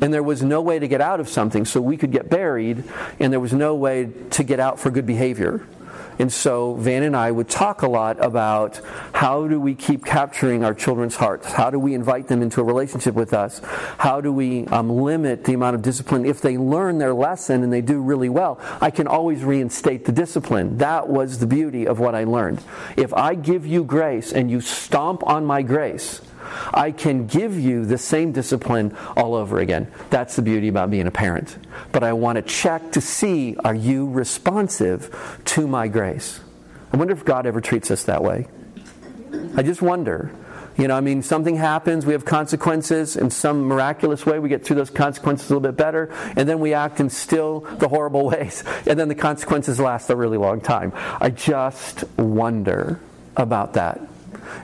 and 0.00 0.14
there 0.14 0.22
was 0.22 0.42
no 0.42 0.62
way 0.62 0.78
to 0.78 0.88
get 0.88 1.00
out 1.00 1.20
of 1.20 1.28
something 1.28 1.64
so 1.64 1.80
we 1.80 1.96
could 1.96 2.10
get 2.10 2.30
buried 2.30 2.84
and 3.18 3.32
there 3.32 3.40
was 3.40 3.52
no 3.52 3.74
way 3.74 4.10
to 4.30 4.42
get 4.42 4.60
out 4.60 4.80
for 4.80 4.90
good 4.90 5.06
behavior 5.06 5.66
and 6.18 6.32
so 6.32 6.74
Van 6.74 7.02
and 7.02 7.16
I 7.16 7.30
would 7.30 7.48
talk 7.48 7.82
a 7.82 7.88
lot 7.88 8.22
about 8.22 8.80
how 9.12 9.46
do 9.48 9.60
we 9.60 9.74
keep 9.74 10.04
capturing 10.04 10.64
our 10.64 10.74
children's 10.74 11.16
hearts? 11.16 11.50
How 11.52 11.70
do 11.70 11.78
we 11.78 11.94
invite 11.94 12.28
them 12.28 12.42
into 12.42 12.60
a 12.60 12.64
relationship 12.64 13.14
with 13.14 13.32
us? 13.32 13.60
How 13.98 14.20
do 14.20 14.32
we 14.32 14.66
um, 14.66 14.90
limit 14.90 15.44
the 15.44 15.54
amount 15.54 15.76
of 15.76 15.82
discipline? 15.82 16.24
If 16.24 16.40
they 16.40 16.58
learn 16.58 16.98
their 16.98 17.14
lesson 17.14 17.62
and 17.62 17.72
they 17.72 17.80
do 17.80 18.00
really 18.00 18.28
well, 18.28 18.60
I 18.80 18.90
can 18.90 19.06
always 19.06 19.44
reinstate 19.44 20.04
the 20.04 20.12
discipline. 20.12 20.78
That 20.78 21.08
was 21.08 21.38
the 21.38 21.46
beauty 21.46 21.86
of 21.86 21.98
what 21.98 22.14
I 22.14 22.24
learned. 22.24 22.62
If 22.96 23.14
I 23.14 23.34
give 23.34 23.66
you 23.66 23.84
grace 23.84 24.32
and 24.32 24.50
you 24.50 24.60
stomp 24.60 25.26
on 25.26 25.44
my 25.44 25.62
grace, 25.62 26.20
I 26.72 26.92
can 26.92 27.26
give 27.26 27.58
you 27.58 27.84
the 27.84 27.98
same 27.98 28.32
discipline 28.32 28.96
all 29.16 29.34
over 29.34 29.58
again. 29.58 29.90
That's 30.10 30.36
the 30.36 30.42
beauty 30.42 30.68
about 30.68 30.90
being 30.90 31.06
a 31.06 31.10
parent. 31.10 31.56
But 31.92 32.02
I 32.02 32.12
want 32.12 32.36
to 32.36 32.42
check 32.42 32.92
to 32.92 33.00
see 33.00 33.56
are 33.64 33.74
you 33.74 34.08
responsive 34.08 35.40
to 35.46 35.66
my 35.66 35.88
grace? 35.88 36.40
I 36.92 36.96
wonder 36.96 37.14
if 37.14 37.24
God 37.24 37.46
ever 37.46 37.60
treats 37.60 37.90
us 37.90 38.04
that 38.04 38.22
way. 38.22 38.48
I 39.56 39.62
just 39.62 39.82
wonder. 39.82 40.32
You 40.76 40.88
know, 40.88 40.96
I 40.96 41.00
mean, 41.00 41.22
something 41.22 41.56
happens, 41.56 42.06
we 42.06 42.14
have 42.14 42.24
consequences. 42.24 43.16
In 43.16 43.30
some 43.30 43.64
miraculous 43.64 44.24
way, 44.24 44.38
we 44.38 44.48
get 44.48 44.64
through 44.64 44.76
those 44.76 44.88
consequences 44.88 45.50
a 45.50 45.54
little 45.54 45.68
bit 45.68 45.76
better, 45.76 46.10
and 46.36 46.48
then 46.48 46.58
we 46.58 46.72
act 46.72 47.00
in 47.00 47.10
still 47.10 47.60
the 47.60 47.88
horrible 47.88 48.24
ways, 48.30 48.64
and 48.86 48.98
then 48.98 49.08
the 49.08 49.14
consequences 49.14 49.78
last 49.78 50.08
a 50.10 50.16
really 50.16 50.38
long 50.38 50.60
time. 50.60 50.92
I 51.20 51.30
just 51.30 52.04
wonder 52.16 52.98
about 53.36 53.74
that. 53.74 54.00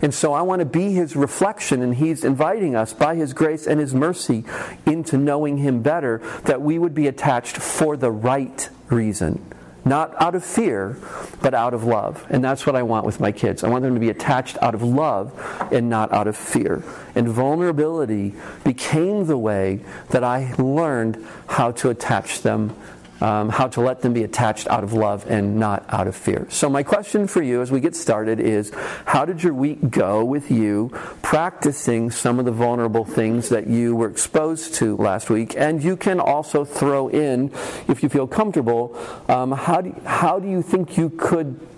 And 0.02 0.12
so 0.12 0.32
I 0.32 0.42
want 0.42 0.60
to 0.60 0.66
be 0.66 0.92
his 0.92 1.16
reflection, 1.16 1.82
and 1.82 1.94
he's 1.94 2.24
inviting 2.24 2.76
us 2.76 2.92
by 2.92 3.14
his 3.14 3.32
grace 3.32 3.66
and 3.66 3.80
his 3.80 3.94
mercy 3.94 4.44
into 4.84 5.16
knowing 5.16 5.58
him 5.58 5.82
better, 5.82 6.22
that 6.44 6.62
we 6.62 6.78
would 6.78 6.94
be 6.94 7.06
attached 7.06 7.56
for 7.56 7.96
the 7.96 8.10
right 8.10 8.68
reason. 8.88 9.44
Not 9.84 10.20
out 10.20 10.34
of 10.34 10.44
fear, 10.44 10.96
but 11.40 11.54
out 11.54 11.72
of 11.72 11.84
love. 11.84 12.26
And 12.28 12.42
that's 12.42 12.66
what 12.66 12.74
I 12.74 12.82
want 12.82 13.06
with 13.06 13.20
my 13.20 13.30
kids. 13.30 13.62
I 13.62 13.68
want 13.68 13.84
them 13.84 13.94
to 13.94 14.00
be 14.00 14.10
attached 14.10 14.58
out 14.60 14.74
of 14.74 14.82
love 14.82 15.32
and 15.70 15.88
not 15.88 16.12
out 16.12 16.26
of 16.26 16.36
fear. 16.36 16.82
And 17.14 17.28
vulnerability 17.28 18.34
became 18.64 19.26
the 19.26 19.38
way 19.38 19.84
that 20.10 20.24
I 20.24 20.54
learned 20.58 21.24
how 21.46 21.70
to 21.70 21.90
attach 21.90 22.42
them 22.42 22.74
um, 23.20 23.48
how 23.48 23.68
to 23.68 23.80
let 23.80 24.00
them 24.00 24.12
be 24.12 24.24
attached 24.24 24.68
out 24.68 24.84
of 24.84 24.92
love 24.92 25.28
and 25.28 25.56
not 25.56 25.84
out 25.88 26.06
of 26.06 26.16
fear. 26.16 26.46
So, 26.50 26.68
my 26.68 26.82
question 26.82 27.26
for 27.26 27.42
you 27.42 27.62
as 27.62 27.70
we 27.70 27.80
get 27.80 27.96
started 27.96 28.40
is 28.40 28.72
how 29.06 29.24
did 29.24 29.42
your 29.42 29.54
week 29.54 29.90
go 29.90 30.24
with 30.24 30.50
you 30.50 30.90
practicing 31.22 32.10
some 32.10 32.38
of 32.38 32.44
the 32.44 32.52
vulnerable 32.52 33.04
things 33.04 33.48
that 33.48 33.66
you 33.66 33.96
were 33.96 34.08
exposed 34.08 34.74
to 34.76 34.96
last 34.96 35.30
week? 35.30 35.54
And 35.56 35.82
you 35.82 35.96
can 35.96 36.20
also 36.20 36.64
throw 36.64 37.08
in, 37.08 37.50
if 37.88 38.02
you 38.02 38.08
feel 38.08 38.26
comfortable, 38.26 38.96
um, 39.28 39.52
how, 39.52 39.80
do, 39.80 39.94
how 40.04 40.38
do 40.38 40.48
you 40.48 40.62
think 40.62 40.96
you 40.96 41.10
could 41.10 41.75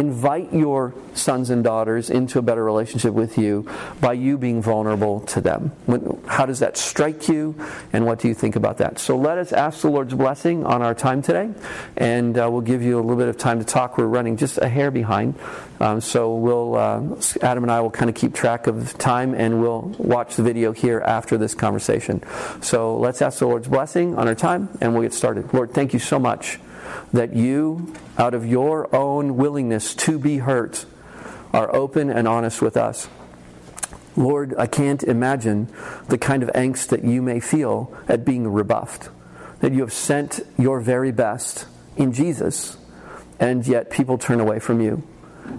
invite 0.00 0.52
your 0.52 0.94
sons 1.14 1.50
and 1.50 1.64
daughters 1.64 2.10
into 2.10 2.38
a 2.38 2.42
better 2.42 2.64
relationship 2.64 3.12
with 3.12 3.36
you 3.38 3.68
by 4.00 4.12
you 4.12 4.38
being 4.38 4.62
vulnerable 4.62 5.20
to 5.20 5.40
them. 5.40 5.72
How 6.26 6.46
does 6.46 6.60
that 6.60 6.76
strike 6.76 7.28
you, 7.28 7.54
and 7.92 8.06
what 8.06 8.20
do 8.20 8.28
you 8.28 8.34
think 8.34 8.56
about 8.56 8.78
that? 8.78 8.98
So 8.98 9.16
let 9.16 9.38
us 9.38 9.52
ask 9.52 9.82
the 9.82 9.90
Lord's 9.90 10.14
blessing 10.14 10.64
on 10.64 10.82
our 10.82 10.94
time 10.94 11.22
today, 11.22 11.50
and 11.96 12.38
uh, 12.38 12.48
we'll 12.50 12.60
give 12.60 12.82
you 12.82 12.98
a 12.98 13.02
little 13.02 13.16
bit 13.16 13.28
of 13.28 13.36
time 13.36 13.58
to 13.58 13.64
talk. 13.64 13.98
We're 13.98 14.06
running 14.06 14.36
just 14.36 14.58
a 14.58 14.68
hair 14.68 14.90
behind, 14.90 15.34
um, 15.80 16.00
so 16.00 16.34
we'll 16.34 16.76
uh, 16.76 17.02
Adam 17.42 17.64
and 17.64 17.72
I 17.72 17.80
will 17.80 17.90
kind 17.90 18.08
of 18.08 18.14
keep 18.14 18.34
track 18.34 18.66
of 18.66 18.96
time, 18.98 19.34
and 19.34 19.60
we'll 19.60 19.94
watch 19.98 20.36
the 20.36 20.42
video 20.42 20.72
here 20.72 21.00
after 21.00 21.36
this 21.36 21.54
conversation. 21.54 22.22
So 22.60 22.96
let's 22.98 23.22
ask 23.22 23.40
the 23.40 23.46
Lord's 23.46 23.68
blessing 23.68 24.16
on 24.16 24.28
our 24.28 24.34
time, 24.34 24.68
and 24.80 24.92
we'll 24.92 25.02
get 25.02 25.14
started. 25.14 25.52
Lord, 25.52 25.72
thank 25.72 25.92
you 25.92 25.98
so 25.98 26.18
much 26.18 26.58
that 27.12 27.34
you, 27.34 27.94
out 28.16 28.34
of 28.34 28.46
your 28.46 28.94
own 28.94 29.36
willingness 29.36 29.94
to 29.94 30.18
be 30.18 30.38
hurt, 30.38 30.84
are 31.52 31.74
open 31.74 32.10
and 32.10 32.28
honest 32.28 32.60
with 32.60 32.76
us. 32.76 33.08
Lord, 34.16 34.54
I 34.58 34.66
can't 34.66 35.02
imagine 35.02 35.72
the 36.08 36.18
kind 36.18 36.42
of 36.42 36.50
angst 36.50 36.88
that 36.88 37.04
you 37.04 37.22
may 37.22 37.40
feel 37.40 37.96
at 38.08 38.24
being 38.24 38.48
rebuffed. 38.48 39.10
That 39.60 39.72
you 39.72 39.80
have 39.80 39.92
sent 39.92 40.40
your 40.58 40.80
very 40.80 41.12
best 41.12 41.66
in 41.96 42.12
Jesus, 42.12 42.76
and 43.40 43.66
yet 43.66 43.90
people 43.90 44.18
turn 44.18 44.40
away 44.40 44.58
from 44.58 44.80
you. 44.80 45.02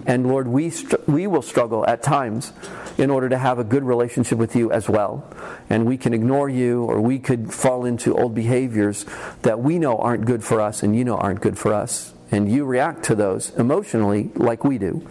And 0.06 0.26
Lord, 0.26 0.48
we, 0.48 0.70
str- 0.70 0.96
we 1.06 1.26
will 1.26 1.42
struggle 1.42 1.86
at 1.86 2.02
times 2.02 2.52
in 2.98 3.10
order 3.10 3.28
to 3.28 3.38
have 3.38 3.58
a 3.58 3.64
good 3.64 3.82
relationship 3.82 4.38
with 4.38 4.54
you 4.56 4.70
as 4.72 4.88
well. 4.88 5.28
And 5.68 5.86
we 5.86 5.96
can 5.96 6.12
ignore 6.12 6.48
you 6.48 6.84
or 6.84 7.00
we 7.00 7.18
could 7.18 7.52
fall 7.52 7.84
into 7.84 8.16
old 8.16 8.34
behaviors 8.34 9.06
that 9.42 9.60
we 9.60 9.78
know 9.78 9.98
aren't 9.98 10.24
good 10.26 10.44
for 10.44 10.60
us 10.60 10.82
and 10.82 10.96
you 10.96 11.04
know 11.04 11.16
aren't 11.16 11.40
good 11.40 11.58
for 11.58 11.72
us. 11.72 12.12
And 12.30 12.50
you 12.50 12.64
react 12.64 13.04
to 13.04 13.14
those 13.14 13.50
emotionally 13.56 14.30
like 14.34 14.64
we 14.64 14.78
do. 14.78 15.06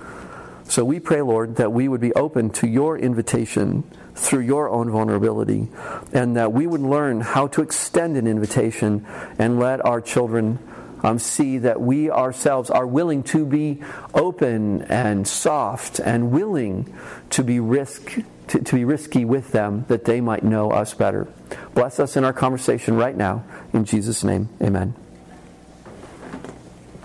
So 0.66 0.86
we 0.86 1.00
pray, 1.00 1.22
Lord, 1.22 1.56
that 1.56 1.72
we 1.72 1.88
would 1.88 2.00
be 2.00 2.14
open 2.14 2.52
to 2.52 2.68
your 2.68 2.98
invitation 2.98 3.84
through 4.14 4.42
your 4.42 4.70
own 4.70 4.92
vulnerability 4.92 5.68
and 6.14 6.36
that 6.36 6.54
we 6.54 6.68
would 6.68 6.82
learn 6.82 7.22
how 7.22 7.48
to 7.48 7.62
extend 7.62 8.18
an 8.18 8.28
invitation 8.28 9.06
and 9.40 9.60
let 9.60 9.84
our 9.86 10.02
children 10.02 10.60
um, 11.04 11.20
see 11.20 11.58
that 11.60 11.82
we 11.82 12.10
ourselves 12.10 12.70
are 12.70 12.88
willing 12.88 13.24
to 13.24 13.46
be 13.46 13.82
open 14.14 14.84
and 14.84 15.28
soft 15.28 16.00
and 16.00 16.32
willing 16.32 16.94
to 17.32 17.44
be 17.44 17.60
risk 17.60 18.20
to, 18.48 18.60
to 18.60 18.76
be 18.76 18.84
risky 18.84 19.26
with 19.26 19.52
them 19.52 19.86
that 19.90 20.06
they 20.06 20.22
might 20.22 20.44
know 20.44 20.72
us 20.72 20.94
better. 20.94 21.28
Bless 21.76 22.00
us 22.00 22.18
in 22.18 22.24
our 22.24 22.34
conversation 22.34 22.96
right 22.96 23.16
now. 23.16 23.44
In 23.74 23.86
Jesus' 23.86 24.24
name, 24.24 24.50
amen. 24.62 24.96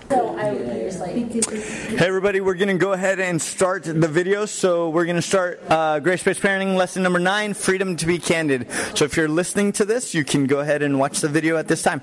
Hey 0.07 2.07
everybody, 2.07 2.41
we're 2.41 2.55
going 2.55 2.67
to 2.67 2.77
go 2.77 2.93
ahead 2.93 3.19
and 3.19 3.41
start 3.41 3.83
the 3.83 4.07
video. 4.07 4.45
So 4.45 4.89
we're 4.89 5.05
going 5.05 5.15
to 5.15 5.21
start 5.21 5.61
uh, 5.69 5.99
Grace-Based 5.99 6.41
Parenting 6.41 6.75
lesson 6.75 7.03
number 7.03 7.19
nine, 7.19 7.53
Freedom 7.53 7.95
to 7.95 8.05
be 8.05 8.19
Candid. 8.19 8.69
So 8.95 9.05
if 9.05 9.17
you're 9.17 9.27
listening 9.27 9.71
to 9.73 9.85
this, 9.85 10.13
you 10.13 10.23
can 10.23 10.45
go 10.45 10.59
ahead 10.59 10.81
and 10.81 10.99
watch 10.99 11.21
the 11.21 11.29
video 11.29 11.57
at 11.57 11.67
this 11.67 11.81
time. 11.81 12.01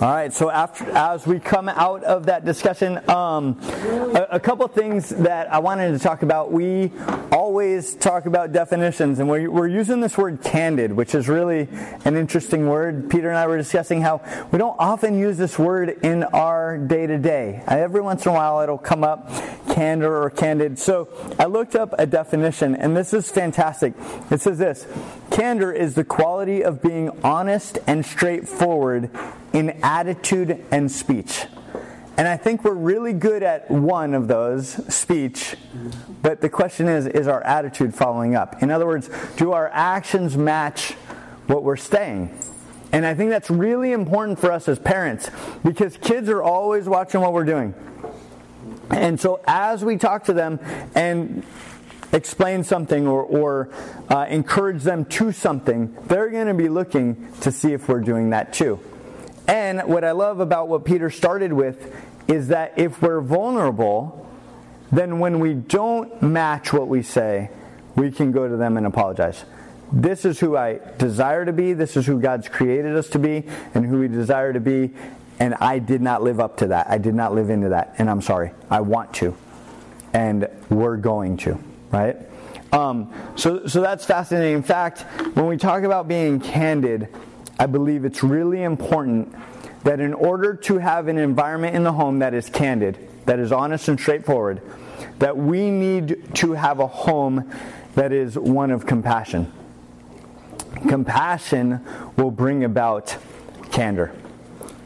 All 0.00 0.10
right, 0.10 0.32
so 0.32 0.50
after, 0.50 0.90
as 0.90 1.26
we 1.26 1.38
come 1.38 1.68
out 1.68 2.02
of 2.02 2.26
that 2.26 2.44
discussion, 2.44 2.98
um, 3.08 3.60
a, 3.62 4.26
a, 4.32 4.40
couple 4.40 4.66
things 4.66 5.10
that 5.10 5.52
I 5.52 5.58
wanted 5.58 5.92
to 5.92 5.98
talk 5.98 6.22
about. 6.22 6.50
We 6.50 6.90
always 7.30 7.94
talk 7.94 8.26
about 8.26 8.52
definitions, 8.52 9.20
and 9.20 9.28
we're, 9.28 9.48
we're 9.48 9.68
using 9.68 10.00
this 10.00 10.18
word 10.18 10.42
candid, 10.42 10.92
which 10.92 11.14
is 11.14 11.28
really 11.28 11.68
an 12.04 12.16
interesting 12.16 12.68
word. 12.68 13.10
Peter 13.10 13.28
and 13.28 13.38
I 13.38 13.46
were 13.46 13.58
discussing 13.58 14.00
how 14.00 14.22
we 14.50 14.58
don't 14.58 14.76
often 14.78 15.16
use 15.16 15.36
this 15.36 15.56
word 15.58 15.90
in 16.02 16.24
our 16.24 16.78
day 16.78 17.06
to 17.06 17.18
day. 17.18 17.62
Every 17.68 18.00
once 18.00 18.24
in 18.24 18.32
a 18.32 18.34
while, 18.34 18.60
it'll 18.60 18.78
come 18.78 19.04
up, 19.04 19.30
candor 19.72 20.22
or 20.22 20.30
candid. 20.30 20.78
So 20.78 21.08
I 21.38 21.44
looked 21.44 21.76
up 21.76 21.94
a 21.98 22.06
definition, 22.06 22.74
and 22.74 22.96
this 22.96 23.12
is 23.12 23.30
fantastic. 23.30 23.94
It 24.30 24.40
says 24.40 24.58
this 24.58 24.86
Candor 25.32 25.72
is 25.72 25.94
the 25.94 26.04
quality 26.04 26.62
of 26.62 26.82
being 26.82 27.10
honest 27.24 27.78
and 27.86 28.04
straightforward 28.04 29.08
in 29.54 29.70
attitude 29.82 30.62
and 30.70 30.92
speech. 30.92 31.46
And 32.18 32.28
I 32.28 32.36
think 32.36 32.64
we're 32.64 32.74
really 32.74 33.14
good 33.14 33.42
at 33.42 33.70
one 33.70 34.12
of 34.12 34.28
those, 34.28 34.68
speech, 34.94 35.56
but 36.20 36.42
the 36.42 36.50
question 36.50 36.86
is 36.86 37.06
is 37.06 37.28
our 37.28 37.42
attitude 37.44 37.94
following 37.94 38.36
up? 38.36 38.62
In 38.62 38.70
other 38.70 38.86
words, 38.86 39.08
do 39.36 39.52
our 39.52 39.70
actions 39.70 40.36
match 40.36 40.92
what 41.46 41.64
we're 41.64 41.76
saying? 41.76 42.38
And 42.92 43.06
I 43.06 43.14
think 43.14 43.30
that's 43.30 43.48
really 43.48 43.92
important 43.92 44.38
for 44.38 44.52
us 44.52 44.68
as 44.68 44.78
parents 44.78 45.30
because 45.64 45.96
kids 45.96 46.28
are 46.28 46.42
always 46.42 46.86
watching 46.86 47.22
what 47.22 47.32
we're 47.32 47.44
doing. 47.44 47.74
And 48.90 49.18
so 49.18 49.40
as 49.46 49.82
we 49.82 49.96
talk 49.96 50.24
to 50.24 50.34
them 50.34 50.60
and 50.94 51.42
explain 52.12 52.64
something 52.64 53.06
or, 53.06 53.22
or 53.22 53.70
uh, 54.08 54.26
encourage 54.28 54.82
them 54.82 55.04
to 55.06 55.32
something, 55.32 55.96
they're 56.06 56.30
going 56.30 56.46
to 56.46 56.54
be 56.54 56.68
looking 56.68 57.32
to 57.40 57.50
see 57.50 57.72
if 57.72 57.88
we're 57.88 58.00
doing 58.00 58.30
that 58.30 58.52
too. 58.52 58.80
And 59.48 59.82
what 59.84 60.04
I 60.04 60.12
love 60.12 60.40
about 60.40 60.68
what 60.68 60.84
Peter 60.84 61.10
started 61.10 61.52
with 61.52 61.94
is 62.28 62.48
that 62.48 62.74
if 62.78 63.02
we're 63.02 63.20
vulnerable, 63.20 64.30
then 64.92 65.18
when 65.18 65.40
we 65.40 65.54
don't 65.54 66.22
match 66.22 66.72
what 66.72 66.86
we 66.86 67.02
say, 67.02 67.50
we 67.96 68.10
can 68.10 68.32
go 68.32 68.48
to 68.48 68.56
them 68.56 68.76
and 68.76 68.86
apologize. 68.86 69.44
This 69.90 70.24
is 70.24 70.40
who 70.40 70.56
I 70.56 70.80
desire 70.96 71.44
to 71.44 71.52
be, 71.52 71.72
this 71.74 71.96
is 71.96 72.06
who 72.06 72.20
God's 72.20 72.48
created 72.48 72.96
us 72.96 73.08
to 73.10 73.18
be, 73.18 73.44
and 73.74 73.84
who 73.84 74.00
we 74.00 74.08
desire 74.08 74.52
to 74.52 74.60
be, 74.60 74.92
and 75.38 75.54
I 75.54 75.80
did 75.80 76.00
not 76.00 76.22
live 76.22 76.40
up 76.40 76.58
to 76.58 76.68
that. 76.68 76.88
I 76.88 76.98
did 76.98 77.14
not 77.14 77.34
live 77.34 77.50
into 77.50 77.70
that, 77.70 77.96
and 77.98 78.08
I'm 78.08 78.22
sorry. 78.22 78.52
I 78.70 78.80
want 78.80 79.12
to. 79.14 79.36
And 80.14 80.48
we're 80.70 80.96
going 80.96 81.36
to, 81.38 81.58
right? 81.92 82.16
Um, 82.72 83.12
so, 83.36 83.66
so 83.66 83.82
that's 83.82 84.04
fascinating. 84.04 84.56
In 84.56 84.62
fact, 84.62 85.02
when 85.36 85.46
we 85.46 85.58
talk 85.58 85.82
about 85.82 86.08
being 86.08 86.40
candid, 86.40 87.08
I 87.58 87.66
believe 87.66 88.04
it's 88.04 88.22
really 88.22 88.62
important 88.62 89.34
that 89.84 90.00
in 90.00 90.14
order 90.14 90.54
to 90.54 90.78
have 90.78 91.08
an 91.08 91.18
environment 91.18 91.76
in 91.76 91.84
the 91.84 91.92
home 91.92 92.20
that 92.20 92.34
is 92.34 92.48
candid, 92.48 93.08
that 93.26 93.38
is 93.38 93.52
honest 93.52 93.88
and 93.88 94.00
straightforward, 94.00 94.62
that 95.18 95.36
we 95.36 95.70
need 95.70 96.34
to 96.34 96.52
have 96.52 96.80
a 96.80 96.86
home 96.86 97.50
that 97.94 98.12
is 98.12 98.38
one 98.38 98.70
of 98.70 98.86
compassion. 98.86 99.52
Compassion 100.88 101.84
will 102.16 102.30
bring 102.30 102.64
about 102.64 103.16
candor. 103.70 104.14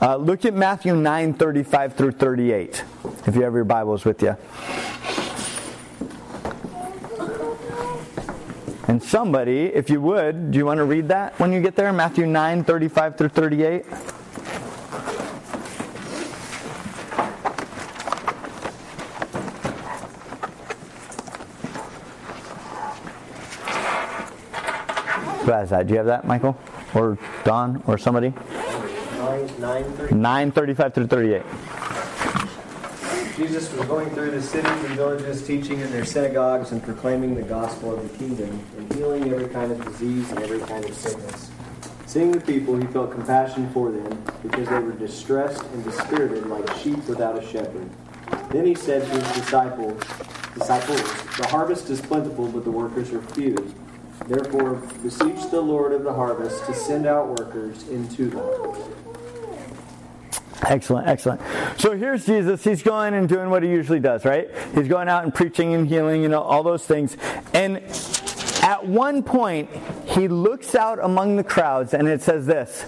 Uh, 0.01 0.17
look 0.17 0.45
at 0.45 0.53
Matthew 0.53 0.95
9 0.95 1.35
35 1.35 1.95
through 1.95 2.13
38, 2.13 2.85
if 3.27 3.35
you 3.35 3.43
have 3.43 3.55
your 3.55 3.65
Bibles 3.65 4.05
with 4.05 4.21
you. 4.23 4.37
And 8.97 9.03
somebody, 9.03 9.67
if 9.67 9.91
you 9.91 10.01
would, 10.01 10.51
do 10.51 10.57
you 10.57 10.65
want 10.65 10.79
to 10.79 10.85
read 10.85 11.09
that 11.09 11.39
when 11.39 11.53
you 11.53 11.61
get 11.61 11.77
there? 11.77 11.93
Matthew 11.93 12.25
9, 12.25 12.65
35 12.65 13.19
through 13.19 13.29
38. 13.29 13.85
Who 25.45 25.51
has 25.51 25.69
that? 25.69 25.87
Do 25.87 25.93
you 25.93 25.99
have 25.99 26.07
that, 26.07 26.27
Michael? 26.27 26.57
Or 26.95 27.19
Don? 27.45 27.83
Or 27.87 27.99
somebody? 27.99 28.33
9, 29.59 30.09
9, 30.23 30.53
35 30.53 30.95
through 30.95 31.07
38. 31.09 31.43
Jesus 33.37 33.71
was 33.75 33.87
going 33.87 34.09
through 34.11 34.31
the 34.31 34.41
cities 34.41 34.71
and 34.71 34.95
villages, 34.95 35.47
teaching 35.47 35.79
in 35.81 35.91
their 35.93 36.07
synagogues 36.07 36.73
and 36.73 36.83
proclaiming 36.83 37.35
the 37.35 37.43
gospel 37.43 37.95
of 37.95 38.11
the 38.11 38.19
kingdom, 38.19 38.65
and 38.79 38.91
healing 38.95 39.31
every 39.31 39.49
kind 39.51 39.71
of 39.71 39.85
disease 39.85 40.31
and 40.31 40.39
every 40.39 40.61
kind 40.61 40.83
of 40.83 40.95
sickness. 40.95 41.51
Seeing 42.07 42.33
the 42.33 42.41
people, 42.41 42.79
he 42.79 42.87
felt 42.87 43.13
compassion 43.13 43.69
for 43.75 43.91
them, 43.91 44.25
because 44.43 44.67
they 44.71 44.79
were 44.79 44.93
distressed 44.93 45.63
and 45.65 45.85
dispirited 45.85 46.47
like 46.47 46.67
sheep 46.79 46.97
without 47.07 47.37
a 47.37 47.47
shepherd. 47.47 47.91
Then 48.53 48.65
he 48.65 48.75
said 48.75 49.03
to 49.03 49.21
his 49.21 49.35
disciples, 49.35 50.03
disciples, 50.55 51.03
The 51.37 51.47
harvest 51.49 51.91
is 51.91 52.01
plentiful, 52.01 52.49
but 52.49 52.65
the 52.65 52.71
workers 52.71 53.13
are 53.13 53.21
few. 53.21 53.55
Therefore, 54.29 54.77
beseech 55.03 55.51
the 55.51 55.61
Lord 55.61 55.93
of 55.93 56.05
the 56.05 56.13
harvest 56.15 56.65
to 56.65 56.75
send 56.75 57.07
out 57.07 57.39
workers 57.39 57.87
into 57.89 58.31
the 58.31 58.39
harvest. 58.39 59.06
Excellent, 60.69 61.07
excellent. 61.07 61.41
So 61.79 61.97
here's 61.97 62.27
Jesus. 62.27 62.65
He's 62.65 62.83
going 62.83 63.15
and 63.15 63.29
doing 63.29 63.51
what 63.51 63.63
he 63.63 63.69
usually 63.69 64.01
does, 64.01 64.25
right? 64.25 64.51
He's 64.75 64.89
going 64.89 65.09
out 65.09 65.23
and 65.23 65.33
preaching 65.33 65.75
and 65.75 65.87
healing, 65.87 66.23
you 66.23 66.29
know, 66.29 66.43
all 66.43 66.63
those 66.63 66.85
things. 66.85 67.17
And 67.53 67.77
at 68.63 68.85
one 68.85 69.23
point, 69.23 69.71
he 70.07 70.27
looks 70.27 70.75
out 70.75 70.99
among 71.01 71.37
the 71.37 71.45
crowds 71.45 71.95
and 71.95 72.09
it 72.09 72.21
says 72.21 72.47
this 72.47 72.85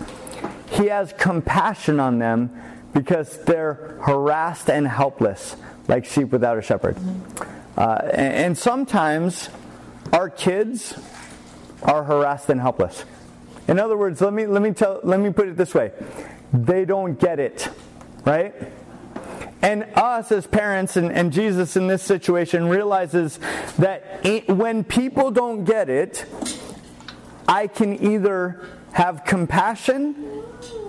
He 0.70 0.86
has 0.86 1.12
compassion 1.12 2.00
on 2.00 2.18
them 2.18 2.50
because 2.92 3.38
they're 3.44 3.96
harassed 4.02 4.68
and 4.68 4.86
helpless, 4.86 5.56
like 5.86 6.04
sheep 6.04 6.30
without 6.30 6.58
a 6.58 6.62
shepherd. 6.62 6.96
Uh, 7.76 8.00
and, 8.12 8.34
and 8.34 8.58
sometimes 8.58 9.50
our 10.12 10.28
kids 10.28 10.94
are 11.82 12.02
harassed 12.02 12.50
and 12.50 12.60
helpless. 12.60 13.04
In 13.68 13.78
other 13.78 13.96
words, 13.96 14.20
let 14.20 14.32
me, 14.32 14.46
let 14.46 14.62
me, 14.62 14.72
tell, 14.72 14.98
let 15.04 15.20
me 15.20 15.30
put 15.30 15.46
it 15.46 15.56
this 15.56 15.74
way 15.74 15.92
they 16.52 16.84
don't 16.84 17.18
get 17.18 17.38
it, 17.38 17.68
right? 18.24 18.54
And 19.60 19.84
us 19.94 20.30
as 20.30 20.46
parents 20.46 20.96
and, 20.96 21.10
and 21.10 21.32
Jesus 21.32 21.76
in 21.76 21.88
this 21.88 22.02
situation 22.02 22.68
realizes 22.68 23.38
that 23.78 24.20
it, 24.24 24.48
when 24.48 24.84
people 24.84 25.30
don't 25.30 25.64
get 25.64 25.90
it, 25.90 26.24
I 27.48 27.66
can 27.66 28.02
either 28.04 28.68
have 28.92 29.24
compassion 29.24 30.42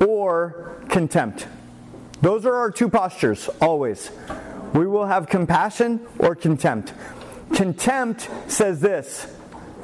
or 0.05 0.83
contempt. 0.87 1.47
Those 2.21 2.45
are 2.45 2.55
our 2.55 2.69
two 2.69 2.89
postures, 2.89 3.47
always. 3.61 4.11
We 4.73 4.85
will 4.85 5.05
have 5.05 5.27
compassion 5.27 6.05
or 6.19 6.35
contempt. 6.35 6.93
Contempt 7.53 8.29
says 8.47 8.81
this 8.81 9.33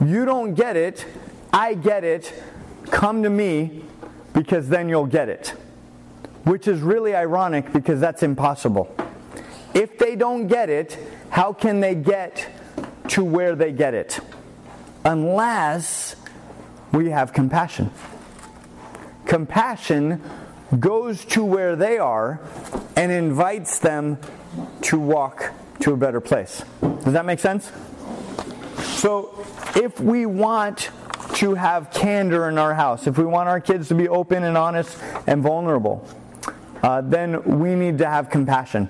You 0.04 0.26
don't 0.26 0.54
get 0.54 0.76
it, 0.76 1.06
I 1.52 1.74
get 1.74 2.04
it, 2.04 2.32
come 2.92 3.24
to 3.24 3.30
me 3.30 3.84
because 4.34 4.70
then 4.70 4.90
you'll 4.90 5.08
get 5.08 5.28
it 5.30 5.56
which 6.46 6.68
is 6.68 6.80
really 6.82 7.16
ironic 7.16 7.74
because 7.74 8.00
that's 8.00 8.24
impossible. 8.24 8.96
If 9.74 9.98
they 9.98 10.16
don't 10.16 10.48
get 10.48 10.70
it, 10.70 10.98
how 11.30 11.52
can 11.52 11.82
they 11.82 11.96
get 11.96 12.48
to 13.10 13.24
where 13.24 13.56
they 13.56 13.72
get 13.72 13.94
it? 13.94 14.20
Unless 15.04 16.16
we 16.92 17.10
have 17.10 17.34
compassion. 17.34 17.92
Compassion 19.26 20.22
goes 20.80 21.26
to 21.26 21.44
where 21.44 21.76
they 21.76 21.98
are 21.98 22.40
and 22.96 23.12
invites 23.12 23.80
them 23.80 24.18
to 24.82 25.00
walk 25.00 25.52
to 25.82 25.94
a 25.94 25.98
better 25.98 26.22
place. 26.22 26.64
Does 26.82 27.14
that 27.14 27.26
make 27.26 27.40
sense? 27.40 27.72
So, 28.84 29.46
if 29.76 30.00
we 30.00 30.26
want 30.26 30.90
to 31.36 31.56
have 31.56 31.92
candor 31.92 32.48
in 32.48 32.58
our 32.58 32.74
house, 32.74 33.08
if 33.08 33.18
we 33.18 33.26
want 33.26 33.50
our 33.50 33.60
kids 33.60 33.90
to 33.90 33.96
be 33.96 34.08
open 34.08 34.44
and 34.44 34.58
honest 34.58 34.98
and 35.28 35.44
vulnerable, 35.44 36.08
uh, 36.84 37.02
then 37.02 37.60
we 37.60 37.76
need 37.76 37.98
to 38.00 38.06
have 38.08 38.30
compassion 38.30 38.88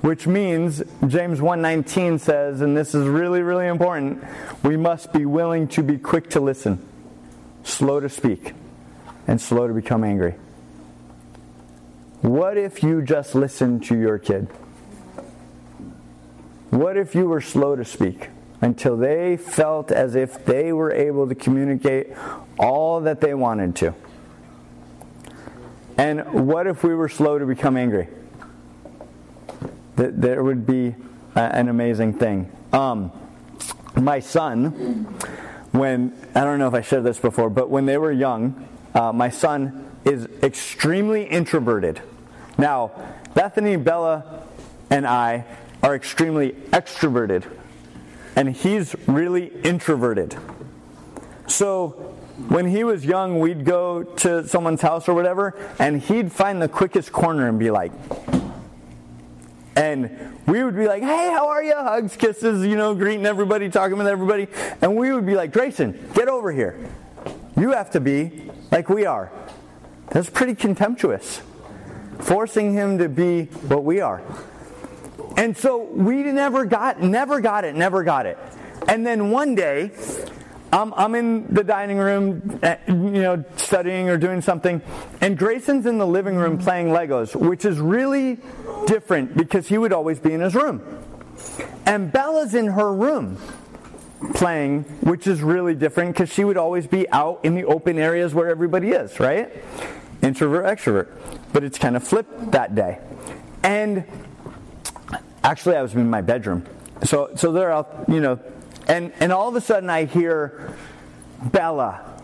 which 0.00 0.26
means 0.26 0.82
James 1.06 1.40
1:19 1.40 2.20
says 2.20 2.60
and 2.60 2.76
this 2.76 2.94
is 2.94 3.06
really 3.06 3.42
really 3.42 3.66
important 3.66 4.22
we 4.62 4.76
must 4.76 5.12
be 5.12 5.24
willing 5.24 5.68
to 5.68 5.82
be 5.82 5.98
quick 5.98 6.30
to 6.30 6.40
listen 6.40 6.78
slow 7.64 8.00
to 8.00 8.08
speak 8.08 8.52
and 9.26 9.40
slow 9.40 9.66
to 9.66 9.74
become 9.74 10.04
angry. 10.04 10.34
What 12.20 12.56
if 12.56 12.82
you 12.82 13.02
just 13.02 13.34
listened 13.34 13.84
to 13.84 13.98
your 13.98 14.18
kid? 14.18 14.48
What 16.70 16.96
if 16.96 17.14
you 17.14 17.26
were 17.26 17.40
slow 17.40 17.76
to 17.76 17.84
speak 17.84 18.28
until 18.60 18.96
they 18.96 19.36
felt 19.36 19.92
as 19.92 20.14
if 20.14 20.44
they 20.44 20.72
were 20.72 20.92
able 20.92 21.28
to 21.28 21.34
communicate 21.34 22.12
all 22.58 23.00
that 23.02 23.20
they 23.20 23.34
wanted 23.34 23.76
to 23.76 23.94
and 25.96 26.48
what 26.48 26.66
if 26.66 26.82
we 26.82 26.94
were 26.94 27.08
slow 27.08 27.38
to 27.38 27.46
become 27.46 27.76
angry? 27.76 28.08
That 29.96 30.20
there 30.20 30.42
would 30.42 30.66
be 30.66 30.94
an 31.34 31.68
amazing 31.68 32.14
thing. 32.14 32.50
Um, 32.72 33.12
my 33.96 34.20
son, 34.20 35.04
when 35.72 36.16
I 36.34 36.44
don't 36.44 36.58
know 36.58 36.68
if 36.68 36.74
I 36.74 36.80
shared 36.80 37.04
this 37.04 37.18
before, 37.18 37.50
but 37.50 37.70
when 37.70 37.86
they 37.86 37.98
were 37.98 38.12
young, 38.12 38.68
uh, 38.94 39.12
my 39.12 39.28
son 39.28 39.90
is 40.04 40.26
extremely 40.42 41.24
introverted. 41.24 42.00
Now, 42.58 42.92
Bethany, 43.34 43.76
Bella, 43.76 44.42
and 44.90 45.06
I 45.06 45.44
are 45.82 45.94
extremely 45.94 46.52
extroverted, 46.72 47.44
and 48.36 48.48
he's 48.48 48.94
really 49.06 49.46
introverted. 49.62 50.36
So 51.46 52.16
when 52.48 52.66
he 52.66 52.82
was 52.84 53.04
young, 53.04 53.38
we'd 53.38 53.64
go 53.64 54.02
to 54.02 54.46
someone's 54.48 54.82
house 54.82 55.08
or 55.08 55.14
whatever, 55.14 55.54
and 55.78 56.00
he'd 56.00 56.32
find 56.32 56.60
the 56.60 56.68
quickest 56.68 57.12
corner 57.12 57.48
and 57.48 57.58
be 57.58 57.70
like, 57.70 57.92
and 59.76 60.34
we 60.46 60.62
would 60.62 60.76
be 60.76 60.86
like, 60.86 61.02
hey, 61.02 61.30
how 61.30 61.48
are 61.48 61.62
you? 61.62 61.74
Hugs, 61.74 62.16
kisses, 62.16 62.64
you 62.64 62.76
know, 62.76 62.94
greeting 62.94 63.26
everybody, 63.26 63.68
talking 63.70 63.98
with 63.98 64.06
everybody. 64.06 64.46
And 64.80 64.96
we 64.96 65.12
would 65.12 65.26
be 65.26 65.34
like, 65.34 65.52
Grayson, 65.52 66.10
get 66.14 66.28
over 66.28 66.52
here. 66.52 66.88
You 67.56 67.70
have 67.72 67.90
to 67.92 68.00
be 68.00 68.50
like 68.70 68.88
we 68.88 69.06
are. 69.06 69.32
That's 70.10 70.30
pretty 70.30 70.54
contemptuous. 70.54 71.40
Forcing 72.20 72.72
him 72.72 72.98
to 72.98 73.08
be 73.08 73.44
what 73.44 73.84
we 73.84 74.00
are. 74.00 74.22
And 75.36 75.56
so 75.56 75.82
we 75.82 76.22
never 76.22 76.64
got, 76.64 77.00
never 77.00 77.40
got 77.40 77.64
it, 77.64 77.74
never 77.74 78.04
got 78.04 78.26
it. 78.26 78.38
And 78.86 79.04
then 79.04 79.30
one 79.30 79.54
day, 79.54 79.90
I'm, 80.74 80.92
I'm 80.94 81.14
in 81.14 81.54
the 81.54 81.62
dining 81.62 81.98
room, 81.98 82.58
uh, 82.60 82.74
you 82.88 82.94
know, 82.94 83.44
studying 83.54 84.08
or 84.08 84.18
doing 84.18 84.40
something, 84.40 84.82
and 85.20 85.38
Grayson's 85.38 85.86
in 85.86 85.98
the 85.98 86.06
living 86.06 86.34
room 86.34 86.58
playing 86.58 86.88
Legos, 86.88 87.36
which 87.36 87.64
is 87.64 87.78
really 87.78 88.40
different 88.88 89.36
because 89.36 89.68
he 89.68 89.78
would 89.78 89.92
always 89.92 90.18
be 90.18 90.32
in 90.32 90.40
his 90.40 90.52
room. 90.56 90.82
And 91.86 92.10
Bella's 92.10 92.56
in 92.56 92.66
her 92.66 92.92
room 92.92 93.38
playing, 94.34 94.82
which 95.02 95.28
is 95.28 95.42
really 95.42 95.76
different 95.76 96.12
because 96.12 96.32
she 96.32 96.42
would 96.42 96.56
always 96.56 96.88
be 96.88 97.08
out 97.10 97.44
in 97.44 97.54
the 97.54 97.66
open 97.66 97.96
areas 97.96 98.34
where 98.34 98.48
everybody 98.48 98.88
is, 98.88 99.20
right? 99.20 99.52
Introvert, 100.22 100.66
extrovert. 100.66 101.08
But 101.52 101.62
it's 101.62 101.78
kind 101.78 101.94
of 101.94 102.02
flipped 102.02 102.50
that 102.50 102.74
day. 102.74 102.98
And 103.62 104.04
actually, 105.44 105.76
I 105.76 105.82
was 105.82 105.94
in 105.94 106.10
my 106.10 106.20
bedroom. 106.20 106.66
So, 107.04 107.30
so 107.36 107.52
they're 107.52 107.70
out, 107.70 108.06
you 108.08 108.20
know, 108.20 108.40
and, 108.88 109.12
and 109.20 109.32
all 109.32 109.48
of 109.48 109.56
a 109.56 109.60
sudden, 109.60 109.90
I 109.90 110.04
hear 110.04 110.74
Bella 111.52 112.20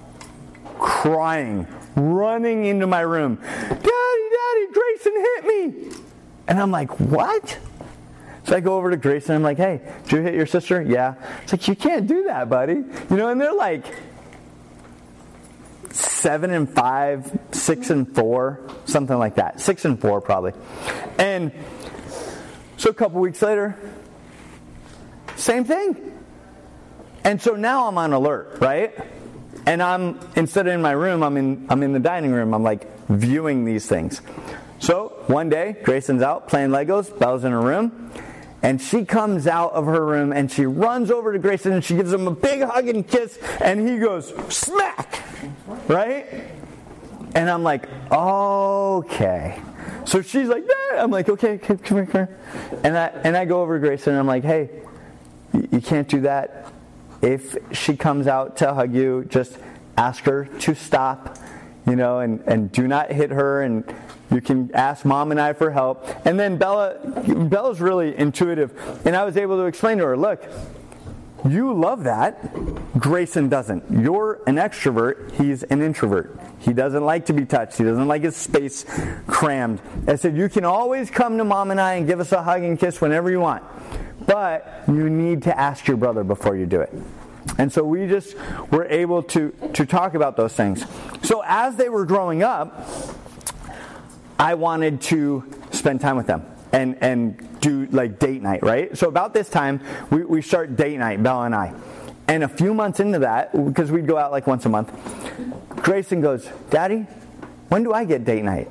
crying, 0.79 1.67
running 1.95 2.67
into 2.67 2.87
my 2.87 3.01
room. 3.01 3.37
Daddy, 3.37 3.79
Daddy, 3.81 4.67
Grayson 4.73 5.13
hit 5.15 5.45
me. 5.45 5.93
And 6.49 6.59
I'm 6.61 6.71
like, 6.71 6.99
What? 6.99 7.59
So 8.45 8.57
I 8.57 8.61
go 8.61 8.77
over 8.77 8.91
to 8.91 8.97
Grayson. 8.97 9.37
I'm 9.37 9.43
like, 9.43 9.59
Hey, 9.59 9.81
did 10.05 10.13
you 10.13 10.21
hit 10.23 10.35
your 10.35 10.47
sister? 10.47 10.83
Yeah. 10.83 11.15
It's 11.43 11.53
like, 11.53 11.69
You 11.69 11.77
can't 11.77 12.07
do 12.07 12.25
that, 12.25 12.49
buddy. 12.49 12.75
You 12.75 13.17
know, 13.17 13.29
and 13.29 13.41
they're 13.41 13.55
like, 13.55 13.85
seven 15.93 16.51
and 16.53 16.69
five, 16.69 17.39
six 17.53 17.91
and 17.91 18.15
four, 18.15 18.61
something 18.85 19.19
like 19.19 19.37
that. 19.37 19.61
Six 19.61 19.85
and 19.85 20.01
four, 20.01 20.21
probably. 20.21 20.53
And 21.19 21.53
so 22.77 22.91
a 22.91 22.95
couple 22.95 23.21
weeks 23.21 23.43
later, 23.43 23.77
same 25.37 25.65
thing. 25.65 26.10
And 27.25 27.41
so 27.41 27.55
now 27.55 27.87
I'm 27.87 27.99
on 27.99 28.13
alert, 28.13 28.59
right? 28.61 28.95
And 29.67 29.83
I'm 29.83 30.19
instead 30.37 30.67
of 30.67 30.73
in 30.73 30.83
my 30.83 30.93
room, 30.93 31.23
I'm 31.23 31.37
in 31.37 31.67
I'm 31.69 31.83
in 31.83 31.93
the 31.93 32.01
dining 32.01 32.33
room. 32.33 32.55
I'm 32.55 32.63
like 32.63 32.89
viewing 33.09 33.65
these 33.65 33.87
things. 33.87 34.23
So 34.79 35.23
one 35.27 35.49
day, 35.51 35.77
Grayson's 35.83 36.23
out 36.23 36.49
playing 36.49 36.71
Legos. 36.71 37.17
Bella's 37.19 37.45
in 37.45 37.53
her 37.53 37.61
room. 37.61 38.11
And 38.63 38.81
she 38.81 39.05
comes 39.05 39.47
out 39.47 39.73
of 39.73 39.87
her 39.87 40.05
room 40.05 40.33
and 40.33 40.51
she 40.51 40.67
runs 40.67 41.11
over 41.11 41.33
to 41.33 41.39
Grayson 41.39 41.73
and 41.73 41.85
she 41.85 41.97
gives 41.97 42.13
him 42.13 42.27
a 42.27 42.31
big 42.31 42.63
hug 42.63 42.89
and 42.89 43.07
kiss. 43.07 43.39
And 43.61 43.89
he 43.89 43.99
goes, 43.99 44.35
smack! 44.55 45.23
Right? 45.89 46.27
And 47.35 47.49
I'm 47.49 47.63
like, 47.63 47.89
okay. 48.11 49.63
So 50.05 50.21
she's 50.21 50.49
like. 50.49 50.65
I'm 50.93 51.11
like, 51.11 51.29
okay, 51.29 51.57
come 51.57 51.79
here, 51.79 52.07
come 52.07 52.27
here. 52.27 52.39
And 52.83 52.99
I, 52.99 53.07
and 53.07 53.37
I 53.37 53.45
go 53.45 53.63
over 53.63 53.79
to 53.79 53.87
Grayson 53.87 54.13
and 54.13 54.21
I'm 54.21 54.27
like, 54.27 54.45
hey, 54.45 54.71
you 55.71 55.81
can't 55.81 56.09
do 56.09 56.23
that. 56.23 56.73
If 57.23 57.57
she 57.77 57.97
comes 57.97 58.27
out 58.27 58.57
to 58.59 58.75
hug 58.75 58.95
you, 58.95 59.25
just 59.29 59.59
ask 59.97 60.25
her 60.25 60.47
to 60.61 60.75
stop, 60.75 61.39
you 61.87 61.97
know, 61.97 62.21
and, 62.21 62.41
and 62.47 62.73
do 62.73 62.89
not 62.89 63.13
hit 63.13 63.31
her 63.31 63.63
and 63.63 63.85
You 64.33 64.41
can 64.41 64.71
ask 64.75 65.05
mom 65.05 65.33
and 65.33 65.41
I 65.41 65.53
for 65.53 65.71
help. 65.71 66.07
And 66.25 66.39
then 66.39 66.57
Bella, 66.57 66.99
Bella's 67.27 67.81
really 67.81 68.17
intuitive. 68.17 68.73
And 69.05 69.17
I 69.17 69.25
was 69.25 69.37
able 69.37 69.57
to 69.57 69.65
explain 69.65 69.99
to 69.99 70.05
her, 70.05 70.17
look, 70.17 70.45
you 71.49 71.73
love 71.73 72.05
that. 72.05 72.99
Grayson 72.99 73.49
doesn't. 73.49 73.85
You're 73.91 74.41
an 74.47 74.57
extrovert. 74.57 75.33
He's 75.33 75.63
an 75.65 75.83
introvert. 75.83 76.39
He 76.59 76.73
doesn't 76.73 77.05
like 77.05 77.27
to 77.27 77.33
be 77.33 77.47
touched. 77.47 77.79
He 77.79 77.85
doesn't 77.85 78.09
like 78.09 78.23
his 78.23 78.37
space 78.37 78.85
crammed. 79.27 79.81
I 80.07 80.17
said, 80.17 80.37
You 80.37 80.49
can 80.49 80.65
always 80.65 81.11
come 81.11 81.39
to 81.39 81.45
mom 81.45 81.71
and 81.71 81.81
I 81.81 81.95
and 81.95 82.07
give 82.07 82.21
us 82.21 82.33
a 82.33 82.43
hug 82.43 82.63
and 82.63 82.79
kiss 82.79 83.01
whenever 83.01 83.31
you 83.31 83.41
want. 83.41 83.65
But 84.27 84.85
you 84.87 85.09
need 85.09 85.43
to 85.45 85.59
ask 85.59 85.87
your 85.87 85.97
brother 85.97 86.25
before 86.25 86.57
you 86.57 86.67
do 86.67 86.81
it. 86.81 86.93
And 87.59 87.73
so 87.73 87.85
we 87.85 88.07
just 88.07 88.37
were 88.71 88.85
able 88.85 89.23
to, 89.25 89.55
to 89.73 89.87
talk 89.87 90.15
about 90.15 90.37
those 90.37 90.53
things. 90.53 90.85
So 91.23 91.43
as 91.45 91.77
they 91.77 91.89
were 91.89 92.05
growing 92.05 92.43
up, 92.43 92.87
I 94.39 94.55
wanted 94.55 95.01
to 95.03 95.45
spend 95.71 96.01
time 96.01 96.17
with 96.17 96.27
them 96.27 96.45
and, 96.73 96.97
and 97.03 97.61
do 97.61 97.87
like 97.87 98.19
date 98.19 98.43
night, 98.43 98.63
right? 98.63 98.97
So 98.97 99.09
about 99.09 99.35
this 99.35 99.49
time, 99.49 99.81
we, 100.11 100.25
we 100.25 100.43
start 100.43 100.77
date 100.77 100.99
night, 100.99 101.23
Bella 101.23 101.45
and 101.45 101.55
I. 101.55 101.75
And 102.29 102.45
a 102.45 102.49
few 102.49 102.75
months 102.75 103.01
into 103.01 103.21
that, 103.21 103.53
because 103.53 103.91
we'd 103.91 104.07
go 104.07 104.17
out 104.17 104.31
like 104.31 104.47
once 104.47 104.65
a 104.65 104.69
month, 104.69 104.93
Grayson 105.83 106.21
goes, 106.21 106.49
Daddy, 106.71 107.07
when 107.69 107.83
do 107.83 107.93
I 107.93 108.05
get 108.05 108.25
date 108.25 108.45
night? 108.45 108.71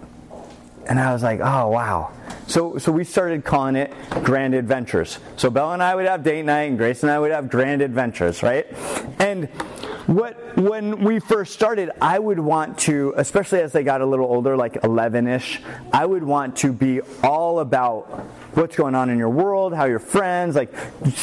And 0.88 1.00
I 1.00 1.14
was 1.14 1.22
like, 1.22 1.40
oh, 1.42 1.68
wow. 1.68 2.12
So, 2.48 2.78
so 2.78 2.92
we 2.92 3.04
started 3.04 3.44
calling 3.44 3.76
it 3.76 3.94
Grand 4.24 4.56
Adventures. 4.56 5.20
So 5.36 5.50
Bella 5.50 5.74
and 5.74 5.84
I 5.84 5.94
would 5.94 6.06
have 6.08 6.24
date 6.24 6.44
night, 6.46 6.64
and 6.64 6.78
Grayson 6.78 7.10
and 7.10 7.16
I 7.16 7.20
would 7.20 7.32
have 7.32 7.50
Grand 7.50 7.82
Adventures, 7.82 8.42
right? 8.42 8.66
And 9.20 9.50
what 10.10 10.58
when 10.58 11.04
we 11.04 11.20
first 11.20 11.54
started, 11.54 11.92
I 12.02 12.18
would 12.18 12.40
want 12.40 12.80
to, 12.80 13.14
especially 13.16 13.62
as 13.62 13.72
they 13.74 13.84
got 13.84 14.02
a 14.02 14.06
little 14.08 14.26
older, 14.26 14.58
like 14.58 14.74
11ish, 14.82 15.62
I 15.94 16.04
would 16.04 16.24
want 16.24 16.58
to 16.58 16.74
be 16.74 17.02
all 17.24 17.60
about 17.60 18.06
what's 18.56 18.76
going 18.76 18.96
on 18.96 19.12
in 19.12 19.20
your 19.20 19.30
world, 19.30 19.76
how 19.76 19.86
your 19.86 20.00
friends, 20.00 20.56
like 20.56 20.74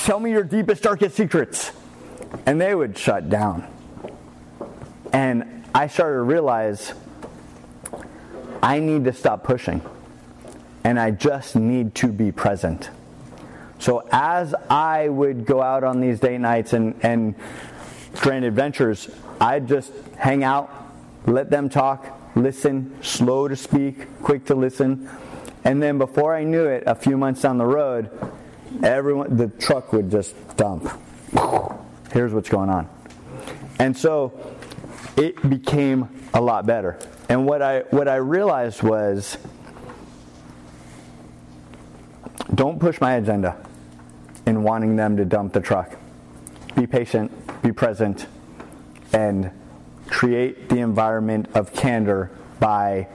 tell 0.05 0.21
me 0.21 0.31
your 0.31 0.45
deepest 0.45 0.85
darkest 0.85 1.17
secrets. 1.17 1.73
And 2.47 2.61
they 2.61 2.77
would 2.77 2.97
shut 2.97 3.29
down. 3.29 3.67
And 5.13 5.65
I 5.75 5.89
started 5.89 6.19
to 6.19 6.23
realize 6.23 6.95
I 8.63 8.79
need 8.79 9.05
to 9.05 9.13
stop 9.13 9.43
pushing. 9.43 9.83
And 10.85 11.01
I 11.01 11.11
just 11.11 11.57
need 11.57 11.97
to 11.97 12.13
be 12.13 12.31
present. 12.31 12.91
So 13.81 14.07
as 14.13 14.55
I 14.71 15.09
would 15.09 15.45
go 15.45 15.61
out 15.61 15.83
on 15.83 16.01
these 16.01 16.21
date 16.21 16.39
nights 16.39 16.73
and, 16.73 16.95
and 17.03 17.35
Grand 18.21 18.45
Adventures, 18.45 19.09
I'd 19.41 19.69
just 19.69 19.93
hang 20.17 20.45
out, 20.45 20.71
let 21.27 21.51
them 21.51 21.69
talk, 21.69 22.07
listen, 22.35 22.97
slow 23.03 23.49
to 23.49 23.57
speak, 23.57 24.23
quick 24.23 24.47
to 24.47 24.55
listen. 24.55 25.09
And 25.65 25.83
then 25.83 25.99
before 25.99 26.35
I 26.35 26.45
knew 26.45 26.67
it, 26.67 26.85
a 26.87 26.95
few 26.95 27.17
months 27.17 27.43
down 27.43 27.59
the 27.59 27.67
road, 27.67 28.11
everyone 28.83 29.37
the 29.37 29.49
truck 29.49 29.93
would 29.93 30.11
just 30.11 30.35
dump. 30.57 30.91
Here's 32.13 32.33
what's 32.33 32.49
going 32.49 32.71
on. 32.71 32.89
And 33.79 33.97
so 33.97 34.33
it 35.17 35.49
became 35.49 36.09
a 36.35 36.41
lot 36.41 36.67
better. 36.67 36.99
And 37.29 37.47
what 37.47 37.63
I 37.63 37.81
what 37.91 38.09
I 38.09 38.17
realized 38.17 38.83
was 38.83 39.37
don't 42.55 42.79
push 42.79 43.01
my 43.01 43.15
agenda 43.15 43.57
in 44.47 44.63
wanting 44.63 44.97
them 44.97 45.17
to 45.17 45.25
dump 45.25 45.53
the 45.53 45.61
truck. 45.61 45.97
Be 46.75 46.87
patient, 46.87 47.33
be 47.67 47.73
present, 47.73 48.27
and 49.13 49.51
create 50.09 50.69
the 50.69 50.79
environment 50.79 51.49
of 51.55 51.73
candor 51.73 52.31
by 52.61 53.09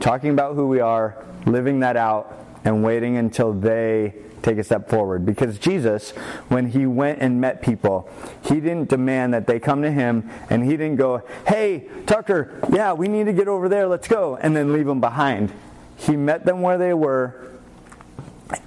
talking 0.00 0.30
about 0.30 0.54
who 0.54 0.66
we 0.66 0.80
are, 0.80 1.22
living 1.44 1.80
that 1.80 1.96
out, 1.96 2.34
and 2.64 2.82
waiting 2.82 3.18
until 3.18 3.52
they 3.52 4.14
take 4.42 4.56
a 4.56 4.64
step 4.64 4.88
forward. 4.88 5.26
Because 5.26 5.58
Jesus, 5.58 6.12
when 6.48 6.70
he 6.70 6.86
went 6.86 7.20
and 7.20 7.40
met 7.40 7.60
people, 7.60 8.08
he 8.42 8.54
didn't 8.54 8.88
demand 8.88 9.34
that 9.34 9.46
they 9.46 9.60
come 9.60 9.82
to 9.82 9.90
him 9.90 10.30
and 10.48 10.64
he 10.64 10.72
didn't 10.72 10.96
go, 10.96 11.22
Hey, 11.46 11.88
Tucker, 12.06 12.58
yeah, 12.72 12.92
we 12.92 13.08
need 13.08 13.24
to 13.26 13.32
get 13.32 13.48
over 13.48 13.68
there, 13.68 13.86
let's 13.86 14.08
go, 14.08 14.36
and 14.36 14.56
then 14.56 14.72
leave 14.72 14.86
them 14.86 15.00
behind. 15.00 15.52
He 15.96 16.16
met 16.16 16.44
them 16.44 16.62
where 16.62 16.78
they 16.78 16.94
were 16.94 17.50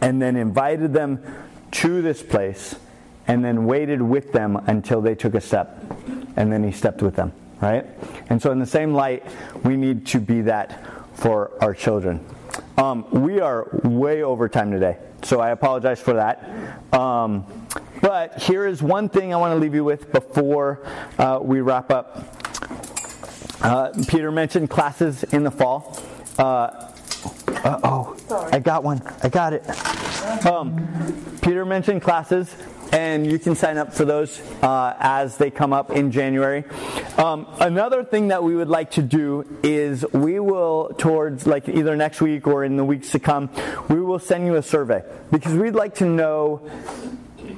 and 0.02 0.22
then 0.22 0.36
invited 0.36 0.94
them 0.94 1.24
to 1.72 2.02
this 2.02 2.22
place 2.24 2.76
and 3.28 3.44
then 3.44 3.66
waited 3.66 4.02
with 4.02 4.32
them 4.32 4.56
until 4.68 5.02
they 5.02 5.16
took 5.16 5.36
a 5.36 5.42
step. 5.42 5.82
And 6.36 6.52
then 6.52 6.64
he 6.64 6.72
stepped 6.72 7.02
with 7.02 7.16
them, 7.16 7.34
right? 7.62 7.86
And 8.30 8.42
so, 8.42 8.52
in 8.52 8.60
the 8.60 8.66
same 8.66 8.94
light, 8.94 9.24
we 9.64 9.76
need 9.76 10.06
to 10.08 10.20
be 10.20 10.42
that 10.42 10.84
for 11.16 11.52
our 11.62 11.74
children. 11.74 12.24
Um, 12.78 13.08
we 13.12 13.40
are 13.40 13.68
way 13.84 14.22
over 14.22 14.48
time 14.48 14.72
today, 14.72 14.98
so 15.24 15.40
I 15.40 15.50
apologize 15.50 16.00
for 16.00 16.14
that. 16.14 16.44
Um, 16.94 17.46
but 18.02 18.38
here 18.38 18.68
is 18.68 18.84
one 18.84 19.10
thing 19.10 19.34
I 19.34 19.38
want 19.38 19.54
to 19.54 19.60
leave 19.60 19.74
you 19.74 19.84
with 19.84 20.12
before 20.12 20.88
uh, 21.18 21.40
we 21.42 21.62
wrap 21.62 21.90
up. 21.90 22.36
Uh, 23.62 23.92
Peter 24.08 24.32
mentioned 24.32 24.70
classes 24.70 25.24
in 25.24 25.44
the 25.44 25.50
fall. 25.50 26.00
Uh, 26.38 26.92
oh, 27.66 28.16
I 28.52 28.60
got 28.60 28.84
one. 28.84 29.02
I 29.24 29.30
got 29.30 29.54
it. 29.54 29.68
Um, 30.46 30.88
Peter 31.42 31.66
mentioned 31.66 32.04
classes 32.04 32.56
and 32.98 33.32
you 33.32 33.38
can 33.38 33.54
sign 33.54 33.78
up 33.78 33.94
for 33.94 34.06
those 34.06 34.42
uh, 34.64 34.96
as 35.00 35.38
they 35.38 35.52
come 35.52 35.72
up 35.72 35.92
in 35.92 36.12
January. 36.12 36.64
Um, 37.16 37.46
another 37.60 38.04
thing 38.04 38.30
that 38.30 38.44
we 38.44 38.56
would 38.56 38.70
like 38.70 38.90
to 38.92 39.04
do 39.04 39.46
is 39.62 40.04
we 40.14 40.40
will, 40.40 40.96
towards 40.98 41.46
like 41.46 41.70
either 41.70 41.96
next 41.96 42.22
week 42.22 42.48
or 42.48 42.64
in 42.64 42.76
the 42.76 42.84
weeks 42.84 43.12
to 43.12 43.20
come, 43.20 43.52
we 43.88 44.02
will 44.02 44.18
send 44.18 44.48
you 44.48 44.56
a 44.56 44.64
survey 44.64 45.04
because 45.32 45.54
we'd 45.54 45.76
like 45.76 45.94
to 45.96 46.06
know. 46.06 46.68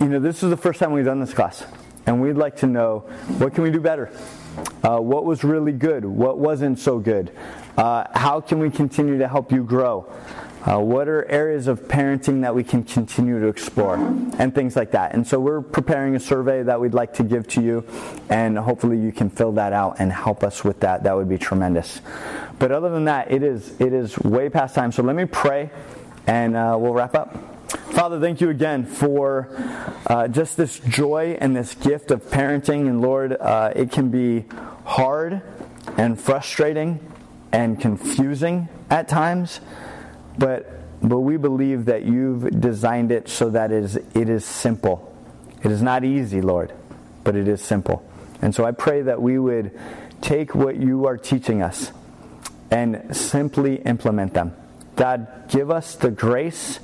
You 0.01 0.07
know, 0.07 0.19
this 0.19 0.43
is 0.43 0.49
the 0.49 0.57
first 0.57 0.79
time 0.79 0.91
we've 0.91 1.05
done 1.05 1.21
this 1.21 1.33
class, 1.33 1.63
and 2.05 2.21
we'd 2.21 2.33
like 2.33 2.57
to 2.57 2.67
know 2.67 2.99
what 3.37 3.55
can 3.55 3.63
we 3.63 3.71
do 3.71 3.79
better. 3.79 4.11
Uh, 4.83 4.99
what 4.99 5.23
was 5.23 5.45
really 5.45 5.71
good? 5.71 6.03
What 6.03 6.37
wasn't 6.37 6.79
so 6.79 6.99
good? 6.99 7.31
Uh, 7.77 8.05
how 8.13 8.41
can 8.41 8.59
we 8.59 8.69
continue 8.69 9.17
to 9.19 9.27
help 9.29 9.53
you 9.53 9.63
grow? 9.63 10.05
Uh, 10.65 10.77
what 10.77 11.07
are 11.07 11.23
areas 11.25 11.67
of 11.67 11.81
parenting 11.83 12.41
that 12.41 12.53
we 12.53 12.63
can 12.63 12.83
continue 12.83 13.39
to 13.39 13.47
explore? 13.47 13.95
And 13.95 14.53
things 14.53 14.75
like 14.75 14.91
that. 14.91 15.13
And 15.13 15.25
so 15.25 15.39
we're 15.39 15.61
preparing 15.61 16.15
a 16.15 16.19
survey 16.19 16.63
that 16.63 16.81
we'd 16.81 16.93
like 16.93 17.13
to 17.15 17.23
give 17.23 17.47
to 17.49 17.61
you 17.61 17.85
and 18.29 18.57
hopefully 18.57 18.97
you 18.97 19.11
can 19.11 19.29
fill 19.29 19.53
that 19.53 19.71
out 19.71 19.97
and 19.99 20.11
help 20.11 20.43
us 20.43 20.63
with 20.63 20.81
that. 20.81 21.03
That 21.03 21.15
would 21.15 21.29
be 21.29 21.37
tremendous. 21.37 22.01
But 22.59 22.71
other 22.71 22.89
than 22.89 23.05
that 23.05 23.31
it 23.31 23.41
is 23.41 23.79
it 23.79 23.93
is 23.93 24.17
way 24.19 24.49
past 24.49 24.75
time. 24.75 24.91
So 24.91 25.01
let 25.01 25.15
me 25.15 25.25
pray 25.25 25.69
and 26.27 26.57
uh, 26.57 26.75
we'll 26.77 26.93
wrap 26.93 27.15
up. 27.15 27.37
Father, 27.93 28.19
thank 28.19 28.41
you 28.41 28.49
again 28.49 28.85
for 28.85 29.49
uh, 30.07 30.27
just 30.27 30.57
this 30.57 30.79
joy 30.79 31.37
and 31.39 31.55
this 31.55 31.73
gift 31.75 32.11
of 32.11 32.23
parenting. 32.23 32.87
And 32.87 33.01
Lord, 33.01 33.33
uh, 33.33 33.71
it 33.75 33.91
can 33.91 34.09
be 34.09 34.45
hard 34.85 35.41
and 35.97 36.19
frustrating 36.19 36.99
and 37.51 37.79
confusing 37.79 38.67
at 38.89 39.07
times 39.07 39.59
but 40.39 40.79
but 41.01 41.19
we 41.19 41.37
believe 41.37 41.85
that 41.85 42.03
you've 42.03 42.59
designed 42.59 43.11
it 43.11 43.29
so 43.29 43.49
that 43.51 43.71
it 43.71 43.83
is, 43.83 43.95
it 43.95 44.29
is 44.29 44.43
simple. 44.43 45.15
It 45.63 45.71
is 45.71 45.81
not 45.81 46.03
easy, 46.03 46.41
Lord, 46.41 46.73
but 47.23 47.35
it 47.35 47.47
is 47.47 47.61
simple. 47.61 48.05
And 48.41 48.53
so 48.53 48.65
I 48.65 48.71
pray 48.71 49.01
that 49.03 49.21
we 49.21 49.39
would 49.39 49.77
take 50.21 50.53
what 50.53 50.75
you 50.75 51.05
are 51.05 51.17
teaching 51.17 51.61
us 51.61 51.91
and 52.69 53.15
simply 53.15 53.77
implement 53.77 54.33
them. 54.33 54.53
God, 54.95 55.49
give 55.49 55.71
us 55.71 55.95
the 55.95 56.11
grace 56.11 56.79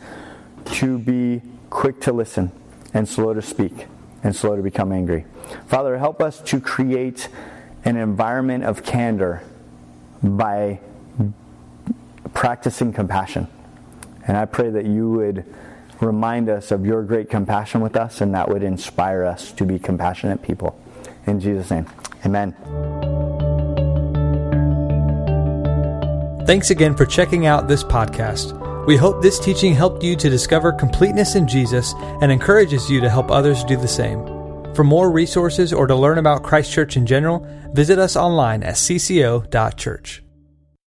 to 0.66 0.98
be 0.98 1.42
quick 1.70 2.02
to 2.02 2.14
listen 2.14 2.52
and 2.94 3.08
slow 3.08 3.34
to 3.34 3.42
speak 3.42 3.88
and 4.24 4.36
slow 4.36 4.56
to 4.56 4.62
become 4.62 4.92
angry. 4.92 5.26
Father, 5.68 5.98
help 5.98 6.22
us 6.22 6.40
to 6.42 6.60
create 6.62 7.28
an 7.84 7.98
environment 7.98 8.64
of 8.64 8.84
candor 8.84 9.44
by 10.24 10.80
practicing 12.46 12.94
compassion. 12.94 13.48
And 14.28 14.38
I 14.38 14.46
pray 14.46 14.70
that 14.70 14.86
you 14.86 15.10
would 15.10 15.52
remind 16.00 16.48
us 16.48 16.70
of 16.70 16.86
your 16.86 17.02
great 17.02 17.28
compassion 17.28 17.82
with 17.82 17.96
us 17.96 18.22
and 18.22 18.36
that 18.36 18.50
would 18.50 18.62
inspire 18.62 19.24
us 19.24 19.52
to 19.54 19.66
be 19.66 19.80
compassionate 19.80 20.44
people. 20.44 20.80
In 21.26 21.40
Jesus' 21.40 21.72
name, 21.72 21.88
amen. 22.24 22.54
Thanks 26.46 26.70
again 26.70 26.96
for 26.96 27.08
checking 27.08 27.48
out 27.48 27.68
this 27.68 27.84
podcast. 27.84 28.86
We 28.86 28.96
hope 28.96 29.24
this 29.24 29.40
teaching 29.40 29.74
helped 29.74 30.04
you 30.04 30.16
to 30.16 30.30
discover 30.30 30.72
completeness 30.72 31.34
in 31.34 31.48
Jesus 31.48 31.96
and 32.22 32.32
encourages 32.32 32.92
you 32.92 33.02
to 33.02 33.10
help 33.10 33.32
others 33.32 33.64
do 33.64 33.76
the 33.76 33.88
same. 33.88 34.24
For 34.76 34.84
more 34.84 35.10
resources 35.10 35.74
or 35.74 35.88
to 35.88 35.96
learn 35.96 36.20
about 36.20 36.44
Christ 36.44 36.72
Church 36.72 36.96
in 36.96 37.08
general, 37.08 37.44
visit 37.74 37.98
us 37.98 38.16
online 38.16 38.62
at 38.62 38.76
cco.church. 38.76 40.25